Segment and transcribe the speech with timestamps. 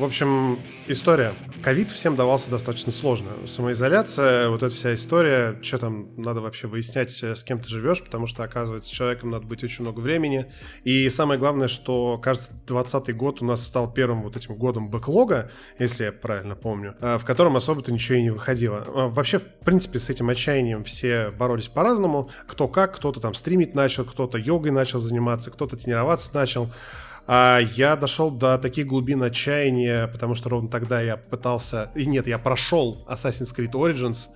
[0.00, 1.34] В общем, история.
[1.62, 3.32] Ковид всем давался достаточно сложно.
[3.46, 8.02] Самоизоляция, вот эта вся история, что там надо вообще выяснять, э, с кем ты живешь,
[8.02, 10.50] потому что, оказывается, человеком надо быть очень много времени.
[10.84, 15.50] И самое главное, что, кажется, 20 год у нас стал первым вот этим годом бэклога,
[15.78, 18.78] если я правильно помню, э, в котором особо-то ничего и не выходило.
[18.78, 22.30] Э, вообще, в принципе, с этим отчаянием все боролись по-разному.
[22.46, 26.70] Кто как, кто-то там стримить начал, кто-то йогой начал заниматься, кто-то тренироваться начал.
[27.32, 31.92] А я дошел до таких глубин отчаяния, потому что ровно тогда я пытался...
[31.94, 34.30] И нет, я прошел Assassin's Creed Origins,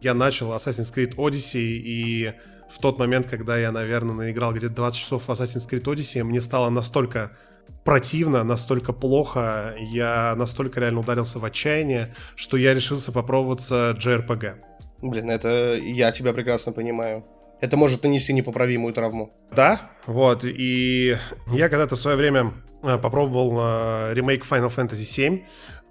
[0.00, 2.32] я начал Assassin's Creed Odyssey, и
[2.70, 6.40] в тот момент, когда я, наверное, наиграл где-то 20 часов в Assassin's Creed Odyssey, мне
[6.40, 7.36] стало настолько
[7.84, 14.54] противно, настолько плохо, я настолько реально ударился в отчаяние, что я решился попробоваться JRPG.
[15.02, 17.26] Блин, это я тебя прекрасно понимаю
[17.60, 19.34] это может нанести непоправимую травму.
[19.54, 21.16] Да, вот, и
[21.48, 25.44] я когда-то в свое время э, попробовал э, ремейк Final Fantasy VII,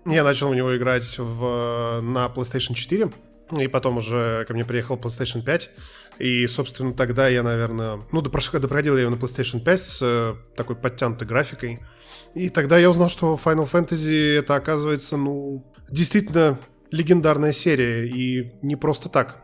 [0.06, 3.12] я начал в него играть в, на PlayStation 4,
[3.60, 5.70] и потом уже ко мне приехал PlayStation 5,
[6.20, 10.76] и, собственно, тогда я, наверное, ну, допроходил я его на PlayStation 5 с э, такой
[10.76, 11.82] подтянутой графикой,
[12.34, 16.60] и тогда я узнал, что Final Fantasy это, оказывается, ну, действительно
[16.92, 19.42] легендарная серия, и не просто так.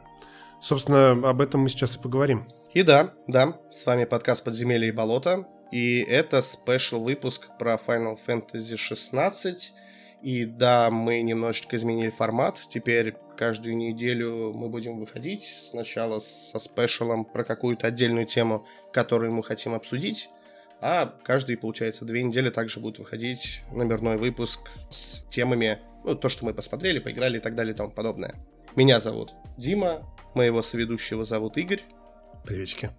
[0.64, 2.48] Собственно, об этом мы сейчас и поговорим.
[2.74, 8.18] И да, да, с вами подкаст «Подземелье и болото», и это спешл выпуск про Final
[8.26, 9.74] Fantasy 16.
[10.22, 12.62] И да, мы немножечко изменили формат.
[12.70, 15.44] Теперь каждую неделю мы будем выходить.
[15.44, 20.30] Сначала со спешалом про какую-то отдельную тему, которую мы хотим обсудить.
[20.80, 26.46] А каждые, получается, две недели также будет выходить номерной выпуск с темами, ну, то, что
[26.46, 28.36] мы посмотрели, поиграли и так далее и тому подобное.
[28.76, 31.84] Меня зовут Дима, Моего соведущего зовут Игорь.
[32.44, 32.90] Приветики.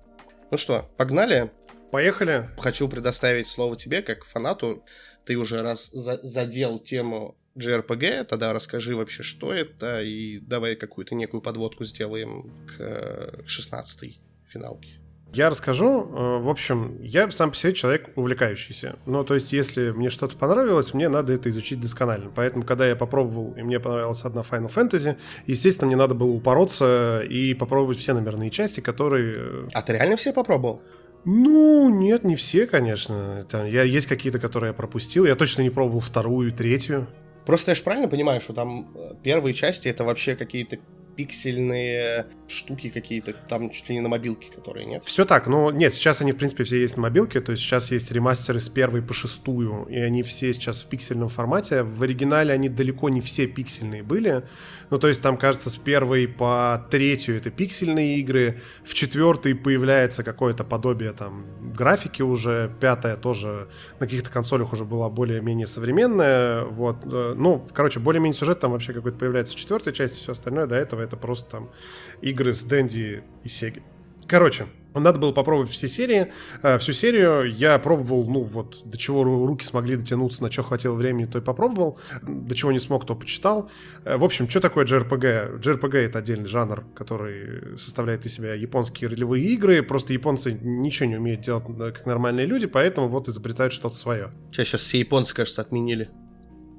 [0.52, 1.50] Ну что, погнали?
[1.90, 2.48] Поехали.
[2.58, 4.84] Хочу предоставить слово тебе, как фанату.
[5.24, 11.16] Ты уже раз за задел тему JRPG, тогда расскажи вообще, что это, и давай какую-то
[11.16, 15.00] некую подводку сделаем к 16-й финалке.
[15.34, 16.02] Я расскажу.
[16.02, 18.96] Э, в общем, я сам по себе человек увлекающийся.
[19.06, 22.30] Ну, то есть, если мне что-то понравилось, мне надо это изучить досконально.
[22.34, 27.22] Поэтому, когда я попробовал, и мне понравилась одна Final Fantasy, естественно, мне надо было упороться
[27.28, 29.34] и попробовать все номерные части, которые...
[29.36, 30.82] Э, а ты реально все попробовал?
[31.24, 33.46] Ну, нет, не все, конечно.
[33.50, 35.24] Там, я, есть какие-то, которые я пропустил.
[35.24, 37.06] Я точно не пробовал вторую, третью.
[37.46, 40.78] Просто я же правильно понимаю, что там э, первые части это вообще какие-то
[41.16, 45.02] пиксельные штуки какие-то, там чуть ли не на мобилке, которые нет.
[45.04, 47.90] Все так, но нет, сейчас они, в принципе, все есть на мобилке, то есть сейчас
[47.90, 51.82] есть ремастеры с первой по шестую, и они все сейчас в пиксельном формате.
[51.82, 54.44] В оригинале они далеко не все пиксельные были,
[54.90, 60.22] ну, то есть там, кажется, с первой по третью это пиксельные игры, в четвертой появляется
[60.22, 63.68] какое-то подобие там графики уже, пятая тоже
[64.00, 66.98] на каких-то консолях уже была более-менее современная, вот.
[67.06, 70.76] Э, ну, короче, более-менее сюжет там вообще какой-то появляется в четвертой части, все остальное до
[70.76, 71.70] этого это просто там
[72.20, 73.82] игры с Дэнди и Сеги.
[74.26, 76.32] Короче, надо было попробовать все серии,
[76.62, 77.44] э, всю серию.
[77.52, 81.42] Я пробовал, ну вот, до чего руки смогли дотянуться, на что хватило времени, то и
[81.42, 81.98] попробовал.
[82.22, 83.70] До чего не смог, то почитал.
[84.04, 85.60] Э, в общем, что такое JRPG?
[85.60, 89.82] JRPG— это отдельный жанр, который составляет из себя японские ролевые игры.
[89.82, 94.30] Просто японцы ничего не умеют делать как нормальные люди, поэтому вот изобретают что-то свое.
[94.52, 96.10] Сейчас все японцы, кажется, отменили.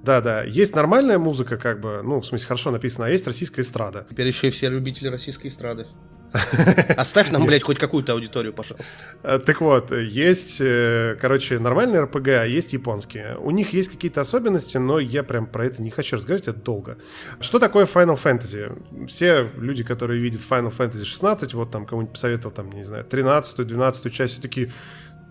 [0.06, 0.44] Да, да.
[0.44, 4.06] Есть нормальная музыка, как бы, ну, в смысле, хорошо написано, а есть российская эстрада.
[4.08, 5.88] Теперь еще и все любители российской эстрады.
[6.98, 8.86] Оставь нам, блядь, хоть какую-то аудиторию, пожалуйста.
[9.24, 13.38] Э, так вот, есть, э, короче, нормальные РПГ, а есть японские.
[13.40, 16.98] У них есть какие-то особенности, но я прям про это не хочу разговаривать, это долго.
[17.40, 19.08] Что такое Final Fantasy?
[19.08, 23.66] Все люди, которые видят Final Fantasy 16, вот там кому-нибудь посоветовал, там, не знаю, 13
[23.66, 24.72] 12 часть, такие,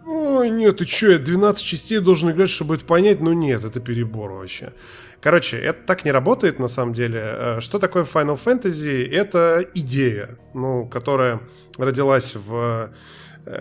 [0.07, 3.21] Ой, нет, ты что, я 12 частей должен играть, чтобы это понять?
[3.21, 4.73] Ну нет, это перебор вообще.
[5.21, 7.21] Короче, это так не работает на самом деле.
[7.25, 9.11] Э, что такое Final Fantasy?
[9.11, 11.41] Это идея, ну, которая
[11.79, 12.91] родилась в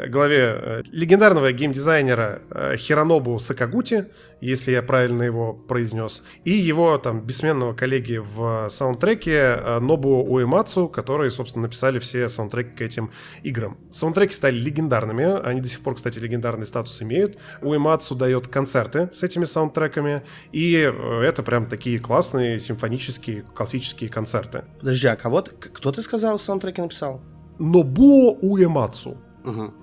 [0.08, 4.06] главе э, легендарного геймдизайнера э, Хиронобу Сакагути,
[4.42, 11.32] если я правильно его произнес, и его там бессменного коллеги в саундтреке Нобу Уэмацу, которые,
[11.32, 13.12] собственно, написали все саундтреки к этим
[13.44, 13.78] играм.
[13.92, 17.38] Саундтреки стали легендарными, они до сих пор, кстати, легендарный статус имеют.
[17.62, 24.66] Уэмацу дает концерты с этими саундтреками, и это прям такие классные симфонические классические концерты.
[24.80, 27.22] Подожди, а кого кто ты сказал саундтреки написал?
[27.60, 29.18] Нобуо Уэмацу.
[29.44, 29.74] Угу.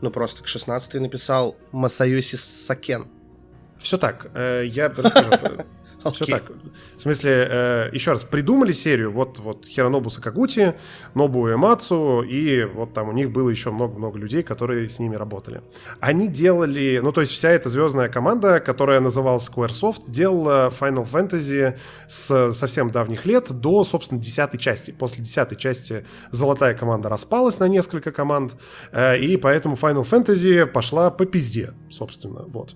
[0.00, 3.06] Ну просто к 16 написал Масайоси Сакен.
[3.78, 4.30] Все так.
[4.34, 5.64] Э, я расскажу.
[6.02, 6.12] Okay.
[6.12, 6.44] Все так.
[6.96, 10.74] В смысле, э, еще раз, придумали серию, вот, вот Хиронобу Сакагути,
[11.14, 15.62] Нобу Эмацу, и вот там у них было еще много-много людей, которые с ними работали.
[16.00, 21.78] Они делали, ну то есть вся эта звездная команда, которая называлась Squaresoft, делала Final Fantasy
[22.08, 24.90] с совсем давних лет до, собственно, десятой части.
[24.92, 28.56] После десятой части золотая команда распалась на несколько команд,
[28.92, 32.74] э, и поэтому Final Fantasy пошла по пизде, собственно, вот.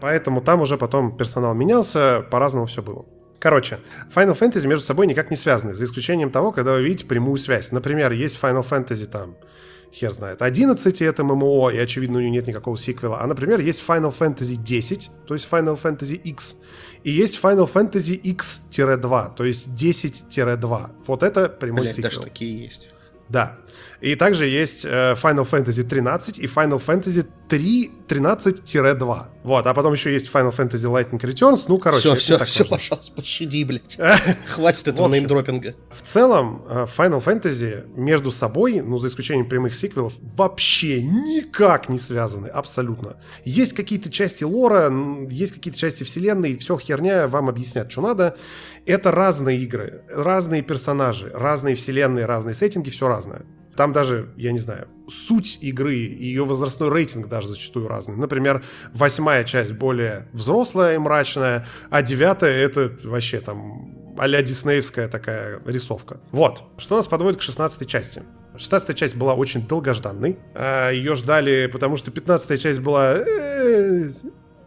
[0.00, 3.04] Поэтому там уже потом персонал менялся, по-разному все было.
[3.38, 3.78] Короче,
[4.14, 7.70] Final Fantasy между собой никак не связаны, за исключением того, когда вы видите прямую связь.
[7.70, 9.36] Например, есть Final Fantasy там,
[9.92, 13.20] хер знает, 11, и это ММО, и очевидно у нее нет никакого сиквела.
[13.20, 16.56] А, например, есть Final Fantasy 10, то есть Final Fantasy X,
[17.04, 20.90] и есть Final Fantasy X-2, то есть 10-2.
[21.06, 22.10] Вот это прямой Блять, сиквел.
[22.10, 22.88] даже такие есть.
[23.28, 23.58] Да.
[24.00, 29.26] И также есть э, Final Fantasy 13 и Final Fantasy 3 13-2.
[29.42, 31.64] Вот, а потом еще есть Final Fantasy Lightning Returns.
[31.68, 33.98] Ну, короче, все, все, все, пожалуйста, пощади, блядь.
[34.46, 35.74] Хватит этого неймдропинга.
[35.90, 41.98] В целом, э, Final Fantasy между собой, ну, за исключением прямых сиквелов, вообще никак не
[41.98, 43.16] связаны, абсолютно.
[43.44, 44.92] Есть какие-то части лора,
[45.28, 48.36] есть какие-то части вселенной, все херня, вам объяснят, что надо.
[48.86, 53.42] Это разные игры, разные персонажи, разные вселенные, разные сеттинги, все разное.
[53.76, 58.16] Там даже, я не знаю, суть игры и ее возрастной рейтинг даже зачастую разный.
[58.16, 65.60] Например, восьмая часть более взрослая и мрачная, а девятая это вообще там а-ля диснеевская такая
[65.66, 66.20] рисовка.
[66.30, 66.62] Вот.
[66.78, 68.22] Что нас подводит к шестнадцатой части.
[68.56, 70.38] Шестнадцатая часть была очень долгожданной.
[70.54, 73.16] А, ее ждали, потому что пятнадцатая часть была...
[73.18, 74.08] Э,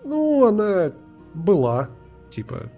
[0.03, 0.91] ну, она
[1.33, 1.89] была.
[2.29, 2.71] Типа,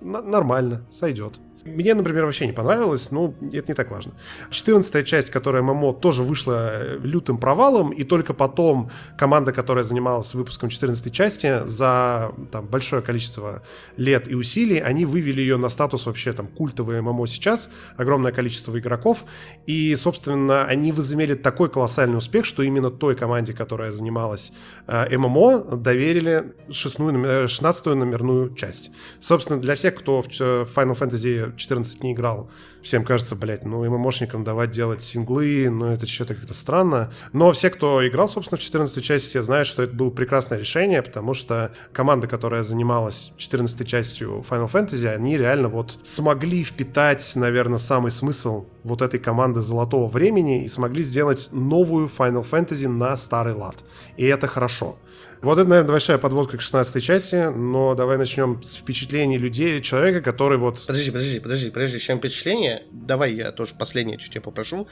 [0.00, 1.40] нормально, сойдет.
[1.66, 4.12] Мне, например, вообще не понравилось, но это не так важно.
[4.50, 10.34] 14 часть, которая ММО, тоже вышла э, лютым провалом, и только потом команда, которая занималась
[10.34, 13.62] выпуском 14 части, за там, большое количество
[13.96, 18.78] лет и усилий, они вывели ее на статус вообще там культовой ММО сейчас, огромное количество
[18.78, 19.24] игроков,
[19.66, 24.52] и, собственно, они возымели такой колоссальный успех, что именно той команде, которая занималась
[24.86, 28.90] э, ММО, доверили 16 номерную часть.
[29.20, 32.50] Собственно, для всех, кто в Final Fantasy 14 не играл,
[32.82, 37.12] всем кажется, блядь, ну ММОшникам давать делать синглы, ну это что-то как-то странно.
[37.32, 41.02] Но все, кто играл, собственно, в 14 часть, все знают, что это было прекрасное решение,
[41.02, 47.78] потому что команда, которая занималась 14 частью Final Fantasy, они реально вот смогли впитать, наверное,
[47.78, 53.54] самый смысл вот этой команды золотого времени и смогли сделать новую Final Fantasy на старый
[53.54, 53.76] лад.
[54.16, 54.96] И это хорошо.
[55.42, 60.22] Вот это, наверное, большая подводка к 16 части, но давай начнем с впечатлений людей, человека,
[60.22, 60.84] который вот...
[60.86, 64.88] Подожди, подожди, подожди, подожди, чем впечатление, давай я тоже последнее чуть тебя попрошу,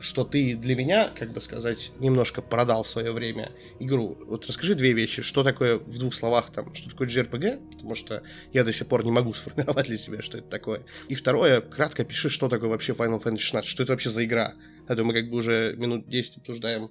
[0.00, 4.18] что ты для меня, как бы сказать, немножко продал в свое время игру.
[4.26, 8.22] Вот расскажи две вещи, что такое в двух словах там, что такое JRPG, потому что
[8.52, 10.82] я до сих пор не могу сформировать для себя, что это такое.
[11.08, 14.54] И второе, кратко пиши, что такое вообще Final Fantasy 16, что это вообще за игра.
[14.86, 16.90] А то мы как бы уже минут 10 обсуждаем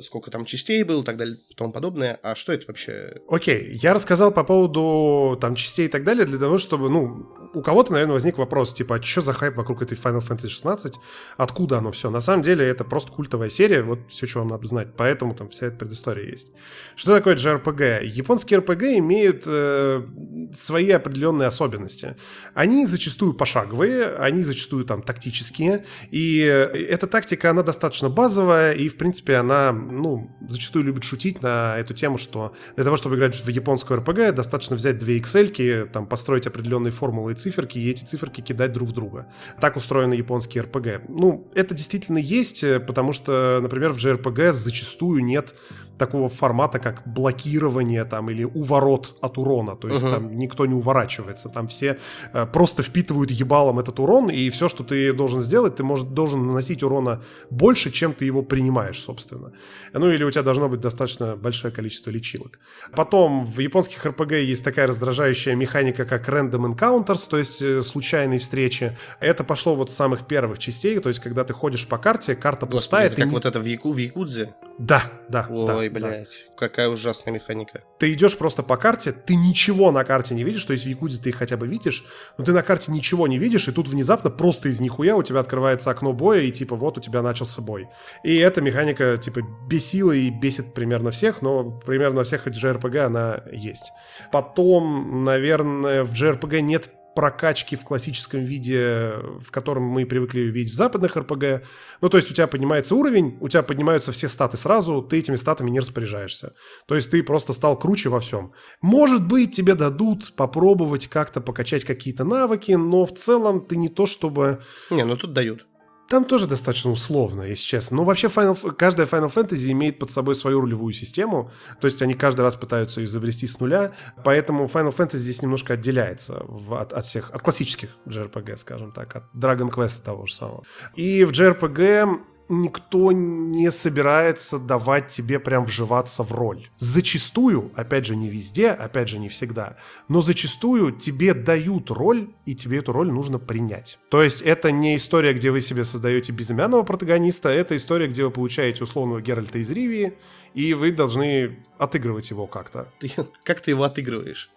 [0.00, 2.18] сколько там частей было и так далее и тому подобное.
[2.22, 3.20] А что это вообще?
[3.28, 7.62] Окей, я рассказал по поводу там частей и так далее для того, чтобы, ну, у
[7.62, 10.94] кого-то, наверное, возник вопрос, типа, а что за хайп вокруг этой Final Fantasy 16?
[11.36, 12.10] Откуда оно все?
[12.10, 14.88] На самом деле это просто культовая серия, вот все, что вам надо знать.
[14.96, 16.48] Поэтому там вся эта предыстория есть.
[16.94, 18.04] Что такое JRPG?
[18.04, 20.06] Японские RPG имеют э,
[20.52, 22.16] свои определенные особенности.
[22.54, 28.96] Они зачастую пошаговые, они зачастую там тактические, и эта тактика, она достаточно базовая, и, в
[28.96, 33.48] принципе, она ну, зачастую любят шутить на эту тему, что для того, чтобы играть в
[33.48, 38.40] японскую RPG, достаточно взять две Excel, там, построить определенные формулы и циферки, и эти циферки
[38.40, 39.26] кидать друг в друга.
[39.60, 41.04] Так устроены японские RPG.
[41.08, 45.54] Ну, это действительно есть, потому что, например, в JRPG зачастую нет
[46.00, 49.76] такого формата, как блокирование там или уворот от урона.
[49.76, 50.10] То есть uh-huh.
[50.10, 51.48] там никто не уворачивается.
[51.48, 51.96] Там все
[52.32, 56.46] э, просто впитывают ебалом этот урон, и все, что ты должен сделать, ты может, должен
[56.46, 59.52] наносить урона больше, чем ты его принимаешь, собственно.
[59.92, 62.58] Ну или у тебя должно быть достаточно большое количество лечилок.
[62.92, 68.38] Потом в японских RPG есть такая раздражающая механика, как random encounters, то есть э, случайные
[68.38, 68.96] встречи.
[69.20, 72.66] Это пошло вот с самых первых частей, то есть когда ты ходишь по карте, карта
[72.66, 73.06] Господи, пустая.
[73.06, 73.32] Это как не...
[73.32, 74.54] вот это в, Яку, в Якудзе?
[74.78, 75.46] Да, да.
[75.50, 76.54] Ой, да, блядь, да.
[76.56, 77.82] какая ужасная механика.
[77.98, 81.22] Ты идешь просто по карте, ты ничего на карте не видишь, то есть в Якудзе
[81.22, 82.04] ты их хотя бы видишь,
[82.38, 85.40] но ты на карте ничего не видишь, и тут внезапно просто из нихуя у тебя
[85.40, 87.88] открывается окно боя, и типа вот у тебя начался бой.
[88.24, 93.92] И эта механика типа бесила и бесит примерно всех, но примерно всех JRPG она есть.
[94.32, 100.76] Потом, наверное, в JRPG нет прокачки в классическом виде, в котором мы привыкли видеть в
[100.76, 101.66] западных РПГ.
[102.00, 105.36] Ну, то есть у тебя поднимается уровень, у тебя поднимаются все статы сразу, ты этими
[105.36, 106.54] статами не распоряжаешься.
[106.86, 108.52] То есть ты просто стал круче во всем.
[108.80, 114.06] Может быть, тебе дадут попробовать как-то покачать какие-то навыки, но в целом ты не то
[114.06, 114.62] чтобы...
[114.90, 115.66] Не, ну тут дают.
[116.10, 117.98] Там тоже достаточно условно, если честно.
[117.98, 121.52] Но вообще Final, каждая Final Fantasy имеет под собой свою рулевую систему.
[121.80, 123.92] То есть они каждый раз пытаются ее изобрести с нуля.
[124.24, 129.14] Поэтому Final Fantasy здесь немножко отделяется в, от, от всех, от классических JRPG, скажем так,
[129.14, 130.64] от Dragon Quest того же самого.
[130.96, 136.68] И в JRPG никто не собирается давать тебе прям вживаться в роль.
[136.78, 139.76] Зачастую, опять же не везде, опять же не всегда,
[140.08, 143.98] но зачастую тебе дают роль, и тебе эту роль нужно принять.
[144.10, 148.30] То есть это не история, где вы себе создаете безымянного протагониста, это история, где вы
[148.30, 150.18] получаете условного Геральта из Ривии,
[150.52, 152.92] и вы должны отыгрывать его как-то.
[153.44, 154.50] Как ты его отыгрываешь?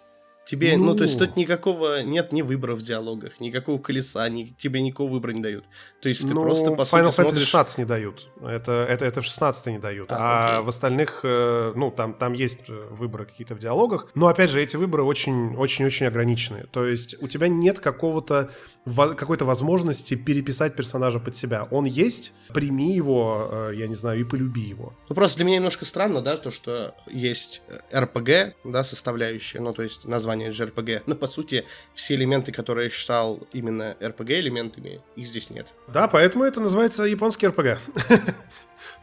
[0.45, 0.85] Тебе, ну...
[0.85, 5.09] ну, то есть тут никакого нет ни выбора в диалогах, никакого колеса, ни, тебе никакого
[5.09, 5.65] выбора не дают.
[6.01, 7.43] То есть ты ну, просто, по Final сути, Fantasy смотришь...
[7.43, 8.27] 16 не дают.
[8.41, 10.11] Это, это, это в 16 не дают.
[10.11, 14.07] А, а в остальных, э, ну, там, там есть э, выборы какие-то в диалогах.
[14.15, 16.65] Но, опять же, эти выборы очень-очень-очень ограничены.
[16.71, 18.49] То есть у тебя нет какого-то
[18.85, 21.67] какой-то возможности переписать персонажа под себя.
[21.71, 24.93] Он есть, прими его, э, я не знаю, и полюби его.
[25.07, 29.83] Ну, просто для меня немножко странно, да, то, что есть RPG, да, составляющая, ну, то
[29.83, 35.27] есть название JRPG, но, по сути, все элементы, которые я считал именно RPG элементами, их
[35.27, 35.67] здесь нет.
[35.87, 37.77] Да, поэтому это называется японский RPG.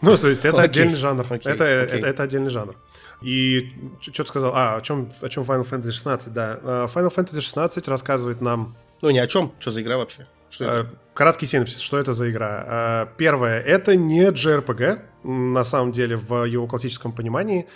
[0.02, 1.26] Ну, то есть это отдельный жанр.
[1.44, 2.74] Это это отдельный жанр.
[3.20, 3.70] И
[4.00, 4.52] что ты сказал?
[4.54, 6.58] А, о чем, о чем Final Fantasy 16, да.
[6.62, 9.52] Э, Final Fantasy 16 рассказывает нам ну, ни о чем.
[9.58, 10.26] Что за игра вообще?
[10.50, 10.90] Что это?
[11.14, 12.64] Краткий синопсис, что это за игра?
[12.66, 17.66] Э, первое, это не JRPG, на самом деле, в его классическом понимании.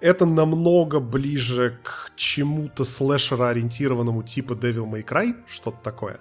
[0.00, 6.20] Это намного ближе к чему-то слэшера-ориентированному типа Devil May Cry, что-то такое.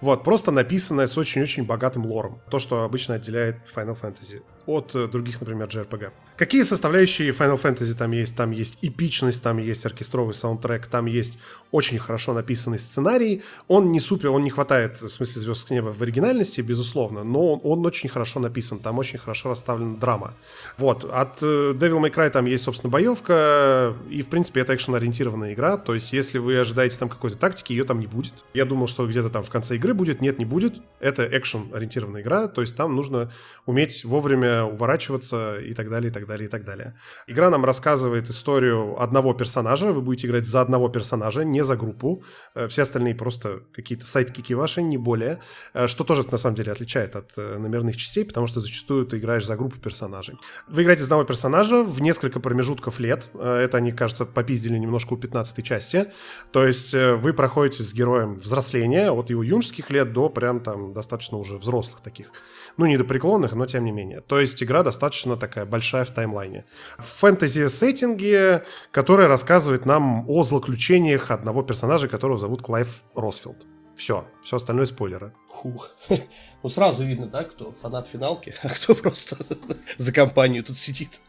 [0.00, 2.40] Вот, просто написанное с очень-очень богатым лором.
[2.50, 6.10] То, что обычно отделяет Final Fantasy от э, других, например, JRPG.
[6.36, 8.34] Какие составляющие Final Fantasy там есть?
[8.34, 11.38] Там есть эпичность, там есть оркестровый саундтрек, там есть
[11.70, 13.42] очень хорошо написанный сценарий.
[13.68, 17.52] Он не супер, он не хватает, в смысле, звезд с неба в оригинальности, безусловно, но
[17.54, 20.34] он, он очень хорошо написан, там очень хорошо расставлена драма.
[20.78, 25.54] Вот, от э, Devil May Cry там есть, собственно, боевка, и, в принципе, это экшен-ориентированная
[25.54, 28.44] игра, то есть, если вы ожидаете там какой-то тактики, ее там не будет.
[28.54, 30.80] Я думал, что где-то там в конце игры будет, нет, не будет.
[31.00, 33.30] Это экшен-ориентированная игра, то есть, там нужно
[33.66, 36.94] уметь вовремя уворачиваться и так далее, и так далее, и так далее.
[37.28, 42.22] Игра нам рассказывает историю одного персонажа, вы будете играть за одного персонажа, не за группу.
[42.54, 45.38] Э, все остальные просто какие-то сайт-кики ваши, не более.
[45.74, 49.18] Э, что тоже, на самом деле, отличает от э, номерных частей, потому что зачастую ты
[49.18, 50.38] играешь за группу персонажей.
[50.66, 53.28] Вы играете за одного персонажа в несколько промежутков лет.
[53.34, 56.06] Это они, кажется, попиздили немножко у 15 части.
[56.52, 61.36] То есть вы проходите с героем взросления от его юношеских лет до прям там достаточно
[61.36, 62.32] уже взрослых таких.
[62.78, 64.22] Ну, не до преклонных, но тем не менее.
[64.22, 66.64] То есть игра достаточно такая большая в таймлайне.
[66.98, 73.66] В фэнтези-сеттинге, которая рассказывает нам о злоключениях одного персонажа, которого зовут Клайв Росфилд.
[73.96, 75.34] Все, все остальное спойлеры.
[75.62, 75.90] Фух.
[76.62, 79.38] Ну, сразу видно, да, кто фанат финалки, а кто просто
[79.96, 81.22] за компанию тут сидит.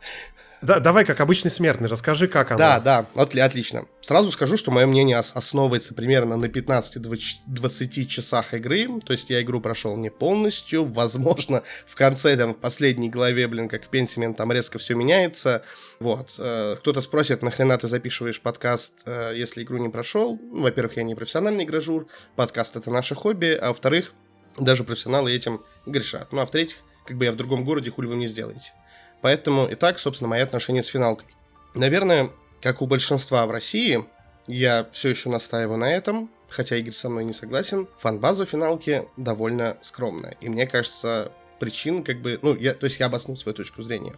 [0.62, 2.60] Да, давай, как обычный смертный, расскажи, как оно.
[2.60, 3.86] Да, да, отли, отлично.
[4.02, 8.88] Сразу скажу, что мое мнение основывается примерно на 15-20 часах игры.
[9.04, 10.86] То есть я игру прошел не полностью.
[10.86, 15.64] Возможно, в конце, там, в последней главе, блин, как в Пентимен, там резко все меняется.
[16.00, 16.36] Вот.
[16.38, 20.38] Э, кто-то спросит, нахрена ты записываешь подкаст, э, если игру не прошел?
[20.40, 22.06] Ну, во-первых, я не профессиональный игражур.
[22.36, 23.58] Подкаст это наше хобби.
[23.60, 24.14] А во-вторых,
[24.64, 26.32] даже профессионалы этим грешат.
[26.32, 28.74] Ну, а в-третьих, как бы я в другом городе, хули вы не сделаете.
[29.22, 31.28] Поэтому и так, собственно, мои отношения с финалкой.
[31.74, 32.30] Наверное,
[32.62, 34.06] как у большинства в России,
[34.48, 39.78] я все еще настаиваю на этом, хотя Игорь со мной не согласен, фан-база финалки довольно
[39.82, 40.38] скромная.
[40.42, 42.40] И мне кажется, причин как бы...
[42.42, 44.16] Ну, я, то есть я обоснул свою точку зрения.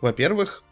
[0.00, 0.62] Во-первых,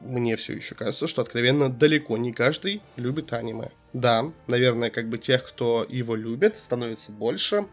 [0.00, 3.70] мне все еще кажется, что откровенно далеко не каждый любит аниме.
[3.92, 7.66] Да, наверное, как бы тех, кто его любит, становится больше,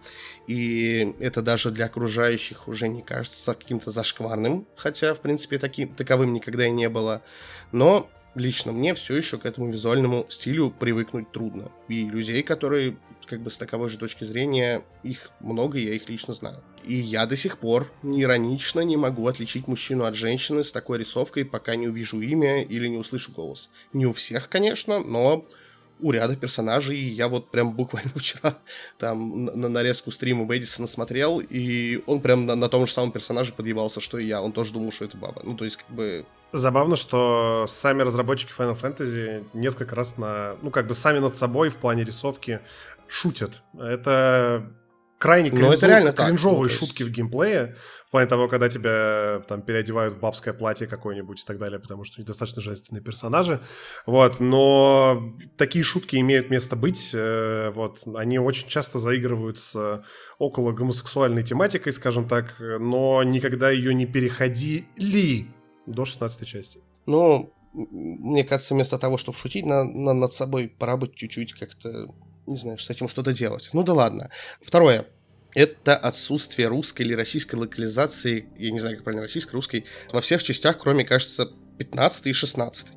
[0.48, 6.34] и это даже для окружающих уже не кажется каким-то зашкварным, хотя, в принципе, таким, таковым
[6.34, 7.22] никогда и не было.
[7.74, 11.72] Но лично мне все еще к этому визуальному стилю привыкнуть трудно.
[11.90, 16.34] И людей, которые как бы с таковой же точки зрения, их много, я их лично
[16.34, 16.62] знаю.
[16.84, 21.46] И я до сих пор иронично не могу отличить мужчину от женщины с такой рисовкой,
[21.46, 23.70] пока не увижу имя или не услышу голос.
[23.94, 25.48] Не у всех, конечно, но
[26.00, 27.00] у ряда персонажей.
[27.00, 28.56] Я вот прям буквально вчера
[28.98, 33.54] там на нарезку стрима Бэдисона смотрел, и он прям на, на том же самом персонаже
[33.54, 34.42] подъебался, что и я.
[34.42, 35.42] Он тоже думал, что это баба.
[35.44, 40.70] Ну, то есть, как бы, Забавно, что сами разработчики Final Fantasy несколько раз на, ну,
[40.70, 42.60] как бы сами над собой в плане рисовки
[43.08, 43.64] шутят.
[43.76, 44.72] Это
[45.18, 47.12] крайне кринжов, ну, это реально кринжовые так, ну, шутки есть...
[47.12, 51.58] в геймплее, в плане того, когда тебя там переодевают в бабское платье какое-нибудь и так
[51.58, 53.60] далее, потому что недостаточно женственные персонажи.
[54.06, 57.12] Вот, но такие шутки имеют место быть.
[57.16, 60.04] Э, вот, они очень часто заигрывают с
[60.38, 65.48] около гомосексуальной тематикой, скажем так, но никогда ее не переходили
[65.86, 66.80] до 16 части.
[67.06, 72.08] Ну, мне кажется, вместо того, чтобы шутить на, на, над собой, пора бы чуть-чуть как-то,
[72.46, 73.70] не знаю, с этим что-то делать.
[73.74, 74.30] Ну да ладно.
[74.62, 75.08] Второе.
[75.56, 80.42] Это отсутствие русской или российской локализации, я не знаю, как правильно, российской, русской, во всех
[80.42, 82.88] частях, кроме, кажется, 15 и 16.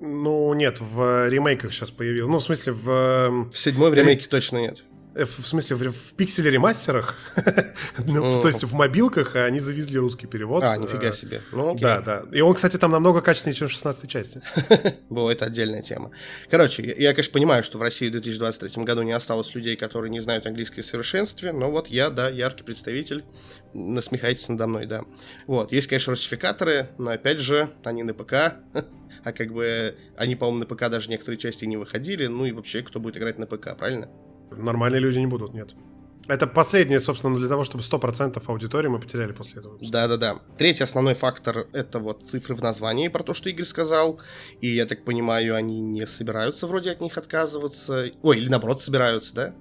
[0.00, 2.30] Ну, нет, в ремейках сейчас появилось.
[2.30, 2.90] Ну, в смысле, в...
[2.90, 4.84] Эм, в седьмой в ремейке точно нет.
[5.18, 7.16] Э, в смысле, в, в пикселе ремастерах,
[8.06, 10.62] ну, то есть в мобилках они завезли русский перевод.
[10.62, 11.42] А, нифига себе.
[11.50, 11.74] Ну.
[11.74, 12.22] Да, да.
[12.32, 14.42] И он, кстати, там намного качественнее, чем в 16 части.
[15.10, 16.12] Было, это отдельная тема.
[16.48, 20.10] Короче, я, я, конечно, понимаю, что в России в 2023 году не осталось людей, которые
[20.10, 23.24] не знают английский в совершенстве, но вот я, да, яркий представитель.
[23.74, 25.02] Насмехайтесь надо мной, да.
[25.48, 28.32] Вот, есть, конечно, русификаторы, но, опять же, они на ПК,
[29.24, 32.82] а как бы они, по-моему, на ПК даже некоторые части не выходили, ну и вообще,
[32.82, 34.08] кто будет играть на ПК, правильно?
[34.50, 35.74] Нормальные люди не будут, нет.
[36.28, 39.78] Это последнее, собственно, для того, чтобы 100% аудитории мы потеряли после этого.
[39.80, 40.36] Да-да-да.
[40.58, 44.20] Третий основной фактор— это вот цифры в названии, про то, что Игорь сказал.
[44.60, 48.10] И, я так понимаю, они не собираются вроде от них отказываться.
[48.22, 49.54] Ой, или наоборот собираются, да?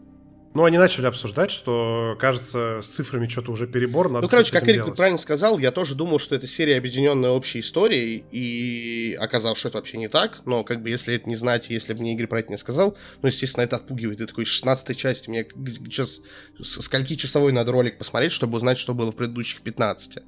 [0.58, 4.68] Ну, они начали обсуждать, что, кажется, с цифрами что-то уже перебор, надо Ну, короче, как
[4.68, 9.68] Эрик правильно сказал, я тоже думал, что это серия, объединенная общей историей, и оказалось, что
[9.68, 12.26] это вообще не так, но, как бы, если это не знать, если бы мне Игорь
[12.26, 14.20] про это не сказал, ну, естественно, это отпугивает.
[14.20, 15.48] Это такой 16 части, мне
[15.86, 16.22] сейчас
[16.64, 20.24] скольки часовой надо ролик посмотреть, чтобы узнать, что было в предыдущих 15.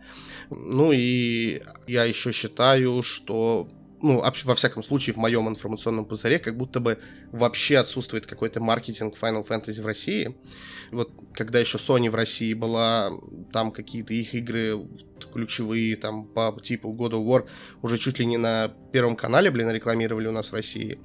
[0.51, 3.67] Ну, и я еще считаю, что
[4.01, 6.99] ну, во всяком случае, в моем информационном пузыре, как будто бы
[7.31, 10.35] вообще отсутствует какой-то маркетинг Final Fantasy в России.
[10.91, 13.11] Вот когда еще Sony в России была,
[13.51, 14.79] там какие-то их игры
[15.31, 17.47] ключевые, там по типу God of War
[17.81, 20.99] уже чуть ли не на Первом канале, блин, рекламировали у нас в России.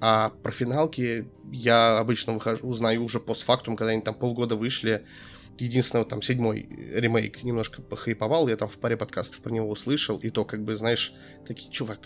[0.00, 5.04] А про финалки я обычно выхожу, узнаю уже постфактум, когда они там полгода вышли,
[5.58, 10.18] единственное, вот там седьмой ремейк немножко похайповал, я там в паре подкастов про него услышал,
[10.18, 11.14] и то, как бы, знаешь,
[11.46, 12.00] такие, чувак,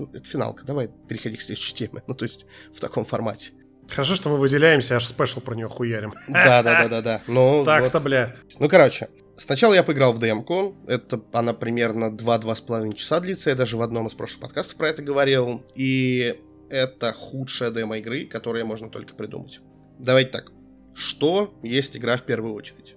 [0.00, 2.02] это финалка, давай переходи к следующей теме.
[2.06, 3.52] Ну, то есть в таком формате.
[3.88, 6.14] Хорошо, что мы выделяемся, аж спешл про нее хуярим.
[6.28, 7.20] Да, да, да, да, да.
[7.26, 8.04] Ну, Так-то, вот.
[8.04, 8.34] бля.
[8.58, 10.74] Ну, короче, сначала я поиграл в демку.
[10.86, 13.50] Это она примерно 2-2,5 часа длится.
[13.50, 15.64] Я даже в одном из прошлых подкастов про это говорил.
[15.74, 16.40] И
[16.70, 19.60] это худшая демо игры, которую можно только придумать.
[19.98, 20.50] Давайте так.
[20.94, 22.96] Что есть игра в первую очередь?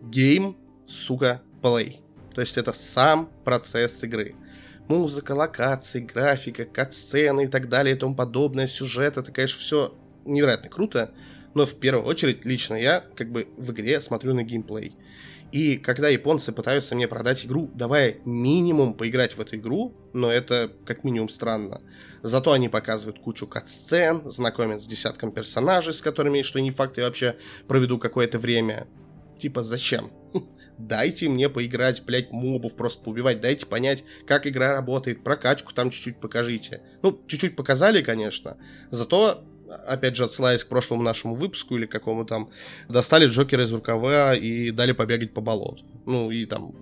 [0.00, 0.56] Game,
[0.88, 1.96] сука, play.
[2.34, 4.34] То есть это сам процесс игры
[4.88, 10.68] музыка, локации, графика, кат-сцены и так далее и тому подобное, сюжет, это, конечно, все невероятно
[10.68, 11.12] круто,
[11.54, 14.96] но в первую очередь лично я как бы в игре смотрю на геймплей.
[15.52, 20.72] И когда японцы пытаются мне продать игру, давая минимум поиграть в эту игру, но это
[20.86, 21.82] как минимум странно.
[22.22, 27.04] Зато они показывают кучу кат-сцен, знакомят с десятком персонажей, с которыми, что не факт, я
[27.04, 27.36] вообще
[27.68, 28.86] проведу какое-то время.
[29.38, 30.10] Типа, зачем?
[30.86, 36.20] дайте мне поиграть, блядь, мобов просто поубивать, дайте понять, как игра работает, прокачку там чуть-чуть
[36.20, 36.82] покажите.
[37.02, 38.56] Ну, чуть-чуть показали, конечно,
[38.90, 39.42] зато
[39.86, 42.50] опять же, отсылаясь к прошлому нашему выпуску или какому там,
[42.88, 45.84] достали Джокера из рукава и дали побегать по болоту.
[46.04, 46.74] Ну, и там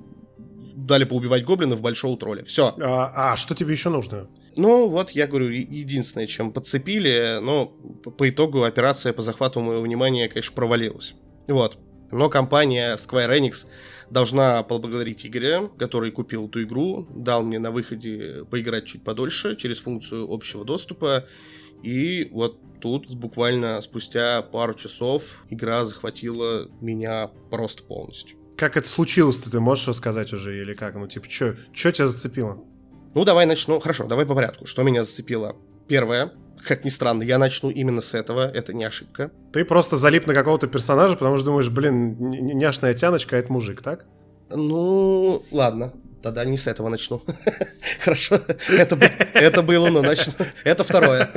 [0.75, 2.45] дали поубивать гоблинов большого тролля.
[2.45, 2.75] Все.
[2.81, 4.29] А, а что тебе еще нужно?
[4.57, 10.29] Ну, вот я говорю, единственное, чем подцепили, но по итогу операция по захвату моего внимания,
[10.29, 11.15] конечно, провалилась.
[11.47, 11.79] Вот.
[12.11, 13.67] Но компания Square Enix
[14.11, 19.81] должна поблагодарить Игоря, который купил эту игру, дал мне на выходе поиграть чуть подольше через
[19.81, 21.27] функцию общего доступа.
[21.83, 28.39] И вот тут буквально спустя пару часов игра захватила меня просто полностью.
[28.57, 30.95] Как это случилось-то, ты можешь рассказать уже или как?
[30.95, 32.63] Ну, типа, что тебя зацепило?
[33.15, 33.81] Ну, давай начну.
[33.81, 34.67] Хорошо, давай по порядку.
[34.67, 35.57] Что меня зацепило?
[35.89, 39.31] Первое, как ни странно, я начну именно с этого, это не ошибка.
[39.53, 43.83] Ты просто залип на какого-то персонажа, потому что думаешь, блин, няшная тяночка, а это мужик,
[43.83, 44.05] так?
[44.51, 45.93] Ну, ладно.
[46.23, 47.23] Тогда не с этого начну.
[48.01, 48.97] Хорошо, это,
[49.33, 50.35] это было, но начну.
[50.65, 51.31] Это второе.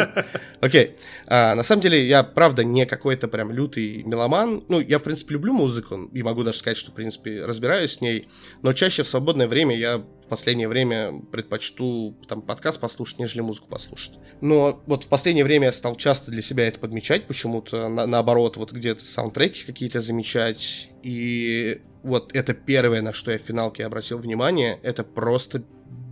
[0.60, 0.96] Окей.
[1.26, 4.64] А, на самом деле, я, правда, не какой-то прям лютый меломан.
[4.68, 8.02] Ну, я, в принципе, люблю музыку, и могу даже сказать, что, в принципе, разбираюсь с
[8.02, 8.28] ней.
[8.62, 13.68] Но чаще в свободное время я в последнее время предпочту там подкаст послушать, нежели музыку
[13.70, 14.14] послушать.
[14.42, 18.58] Но вот в последнее время я стал часто для себя это подмечать почему-то, на, наоборот,
[18.58, 20.90] вот где-то саундтреки какие-то замечать.
[21.04, 25.64] И вот это первое, на что я в финалке обратил внимание, это просто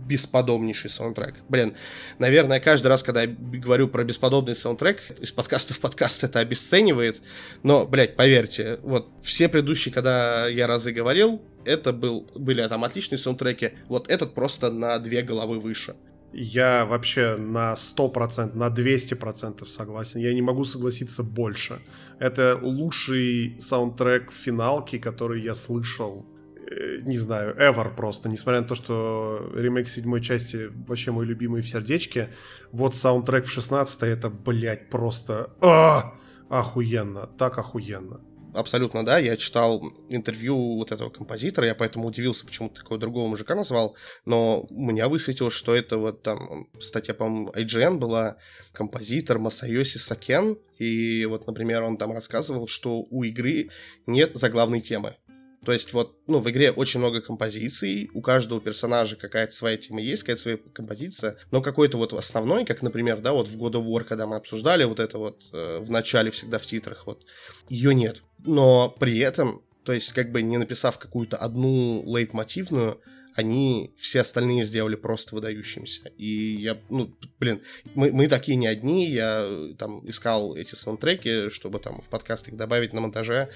[0.06, 1.36] бесподобнейший саундтрек.
[1.48, 1.74] Блин,
[2.18, 7.22] наверное, каждый раз, когда я говорю про бесподобный саундтрек, из подкаста в подкаст это обесценивает,
[7.62, 13.18] но, блядь, поверьте, вот все предыдущие, когда я разы говорил, это был, были там отличные
[13.18, 15.94] саундтреки, вот этот просто на две головы выше.
[16.32, 20.20] Я вообще на 100%, на 200% согласен.
[20.20, 21.80] Я не могу согласиться больше.
[22.18, 26.26] Это лучший саундтрек финалки, который я слышал
[26.70, 31.60] э, не знаю, ever просто, несмотря на то, что ремейк седьмой части вообще мой любимый
[31.60, 32.30] в сердечке,
[32.70, 36.14] вот саундтрек в 16 это, блядь, просто а,
[36.48, 38.20] охуенно, так охуенно
[38.52, 39.18] абсолютно, да.
[39.18, 44.66] Я читал интервью вот этого композитора, я поэтому удивился, почему такого другого мужика назвал, но
[44.70, 48.36] у меня высветилось, что это вот там статья, по-моему, IGN была,
[48.72, 53.70] композитор Масайоси Сакен, и вот, например, он там рассказывал, что у игры
[54.06, 55.16] нет заглавной темы.
[55.64, 60.00] То есть вот, ну, в игре очень много композиций, у каждого персонажа какая-то своя тема
[60.00, 63.86] есть, какая-то своя композиция, но какой-то вот основной, как, например, да, вот в God of
[63.86, 67.24] War, когда мы обсуждали вот это вот э, в начале всегда в титрах, вот,
[67.68, 68.22] ее нет.
[68.44, 73.00] Но при этом, то есть как бы не написав какую-то одну лейтмотивную,
[73.34, 76.10] они все остальные сделали просто выдающимся.
[76.18, 77.62] И я, ну, блин,
[77.94, 82.48] мы, мы такие не одни, я э, там искал эти саундтреки, чтобы там в подкаст
[82.48, 83.48] их добавить на монтаже,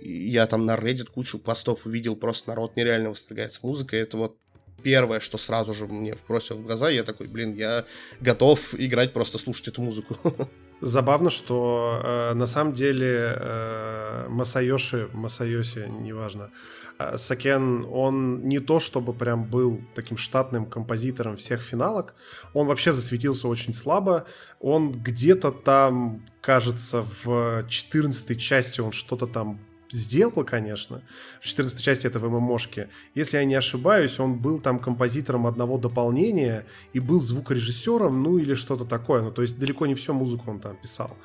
[0.00, 4.00] я там на Reddit кучу постов увидел, просто народ нереально восторгается музыкой.
[4.00, 4.36] Это вот
[4.82, 6.90] первое, что сразу же мне вбросило в глаза.
[6.90, 7.84] Я такой, блин, я
[8.20, 10.16] готов играть, просто слушать эту музыку.
[10.80, 16.50] Забавно, что э, на самом деле э, Масайоши, Масайоси, неважно,
[16.98, 22.14] э, Сакен, он не то чтобы прям был таким штатным композитором всех финалок,
[22.52, 24.26] он вообще засветился очень слабо,
[24.60, 31.02] он где-то там, кажется, в 14 части он что-то там сделал, конечно.
[31.40, 32.88] В 14 части это в.
[33.14, 38.54] Если я не ошибаюсь, он был там композитором одного дополнения и был звукорежиссером, ну или
[38.54, 39.22] что-то такое.
[39.22, 41.16] Ну, то есть далеко не всю музыку он там писал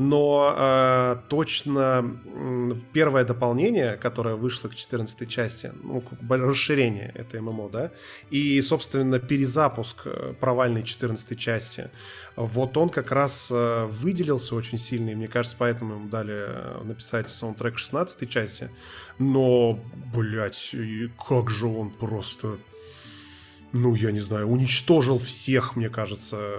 [0.00, 2.18] но э, точно
[2.94, 7.90] первое дополнение, которое вышло к 14 части, ну, расширение этой ММО, да,
[8.30, 11.90] и, собственно, перезапуск э, провальной 14 части,
[12.34, 16.82] вот он как раз э, выделился очень сильно, и мне кажется, поэтому ему дали э,
[16.82, 18.70] написать саундтрек 16 части,
[19.18, 19.78] но,
[20.14, 20.74] блядь,
[21.28, 22.56] как же он просто
[23.72, 26.58] ну, я не знаю, уничтожил всех, мне кажется,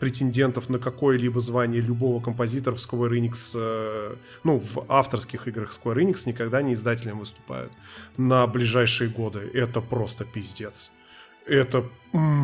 [0.00, 6.02] претендентов на какое-либо звание любого композитора в Square Enix, э, ну, в авторских играх Square
[6.02, 7.72] Enix никогда не издателем выступают
[8.16, 9.50] на ближайшие годы.
[9.54, 10.90] Это просто пиздец.
[11.46, 11.88] Это,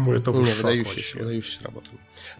[0.09, 1.91] это вышаг выдающаяся, выдающаяся работа.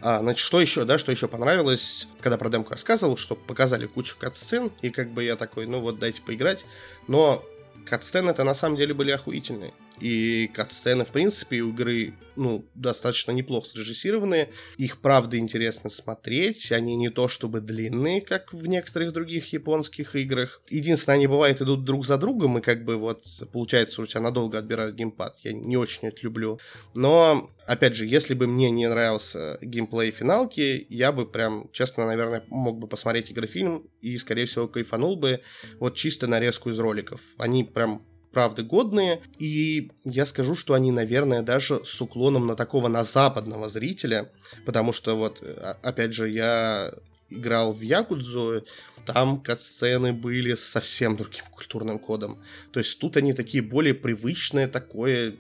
[0.01, 4.17] А, значит, что еще, да, что еще понравилось, когда про демку рассказывал, что показали кучу
[4.19, 6.65] катсцен, и как бы я такой, ну вот, дайте поиграть,
[7.07, 7.45] но
[7.85, 9.75] катсцены это на самом деле были охуительные.
[10.01, 14.51] И катсцены, в принципе, у игры, ну, достаточно неплохо срежиссированные.
[14.77, 16.73] Их, правда, интересно смотреть.
[16.73, 20.63] Они не то чтобы длинные, как в некоторых других японских играх.
[20.69, 24.59] Единственное, они бывают идут друг за другом, и как бы вот получается у тебя надолго
[24.59, 25.39] отбирают геймпад.
[25.43, 26.59] Я не очень это люблю.
[26.95, 32.45] Но, опять же, если бы мне не нравился геймплей финалки, я бы прям, честно, наверное,
[32.49, 35.41] мог бы посмотреть игрофильм и, скорее всего, кайфанул бы
[35.79, 37.21] вот чисто нарезку из роликов.
[37.39, 38.03] Они прям
[38.35, 43.69] правда годные, и я скажу, что они, наверное, даже с уклоном на такого, на западного
[43.69, 44.31] зрителя,
[44.67, 46.93] потому что вот, а, опять же, я
[47.31, 48.65] играл в Якудзу,
[49.07, 52.43] там кат-сцены были совсем другим культурным кодом.
[52.73, 55.37] То есть тут они такие более привычные, такое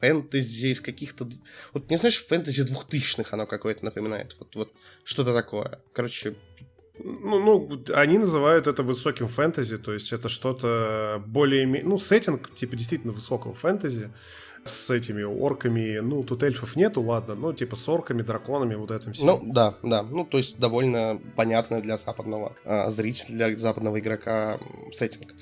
[0.00, 1.28] фэнтези из каких-то...
[1.72, 4.36] Вот не знаешь, фэнтези двухтысячных оно какое-то напоминает.
[4.38, 4.72] Вот, вот
[5.04, 5.80] что-то такое.
[5.92, 6.36] Короче,
[6.98, 11.66] ну, ну, они называют это высоким фэнтези, то есть это что-то более...
[11.66, 14.10] Ну, сеттинг, типа, действительно высокого фэнтези
[14.66, 15.98] с этими орками.
[15.98, 19.26] Ну, тут эльфов нету, ладно, ну, типа с орками, драконами, вот этим всем.
[19.26, 20.02] Ну, да, да.
[20.02, 24.58] Ну, то есть довольно понятно для западного э, зрителя, для западного игрока
[24.92, 25.34] сеттинг.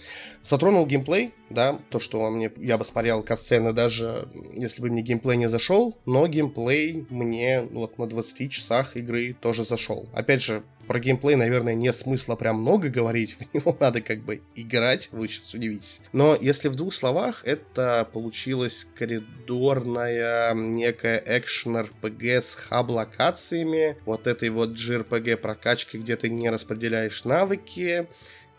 [0.43, 5.37] Затронул геймплей, да, то, что мне, я бы смотрел катсцены даже, если бы мне геймплей
[5.37, 10.09] не зашел, но геймплей мне вот на 20 часах игры тоже зашел.
[10.13, 14.43] Опять же, про геймплей, наверное, нет смысла прям много говорить, в него надо как бы
[14.55, 16.01] играть, вы сейчас удивитесь.
[16.13, 24.71] Но если в двух словах, это получилась коридорная некая экшен-РПГ с хаб-локациями, вот этой вот
[24.71, 28.07] JRPG прокачки, где ты не распределяешь навыки,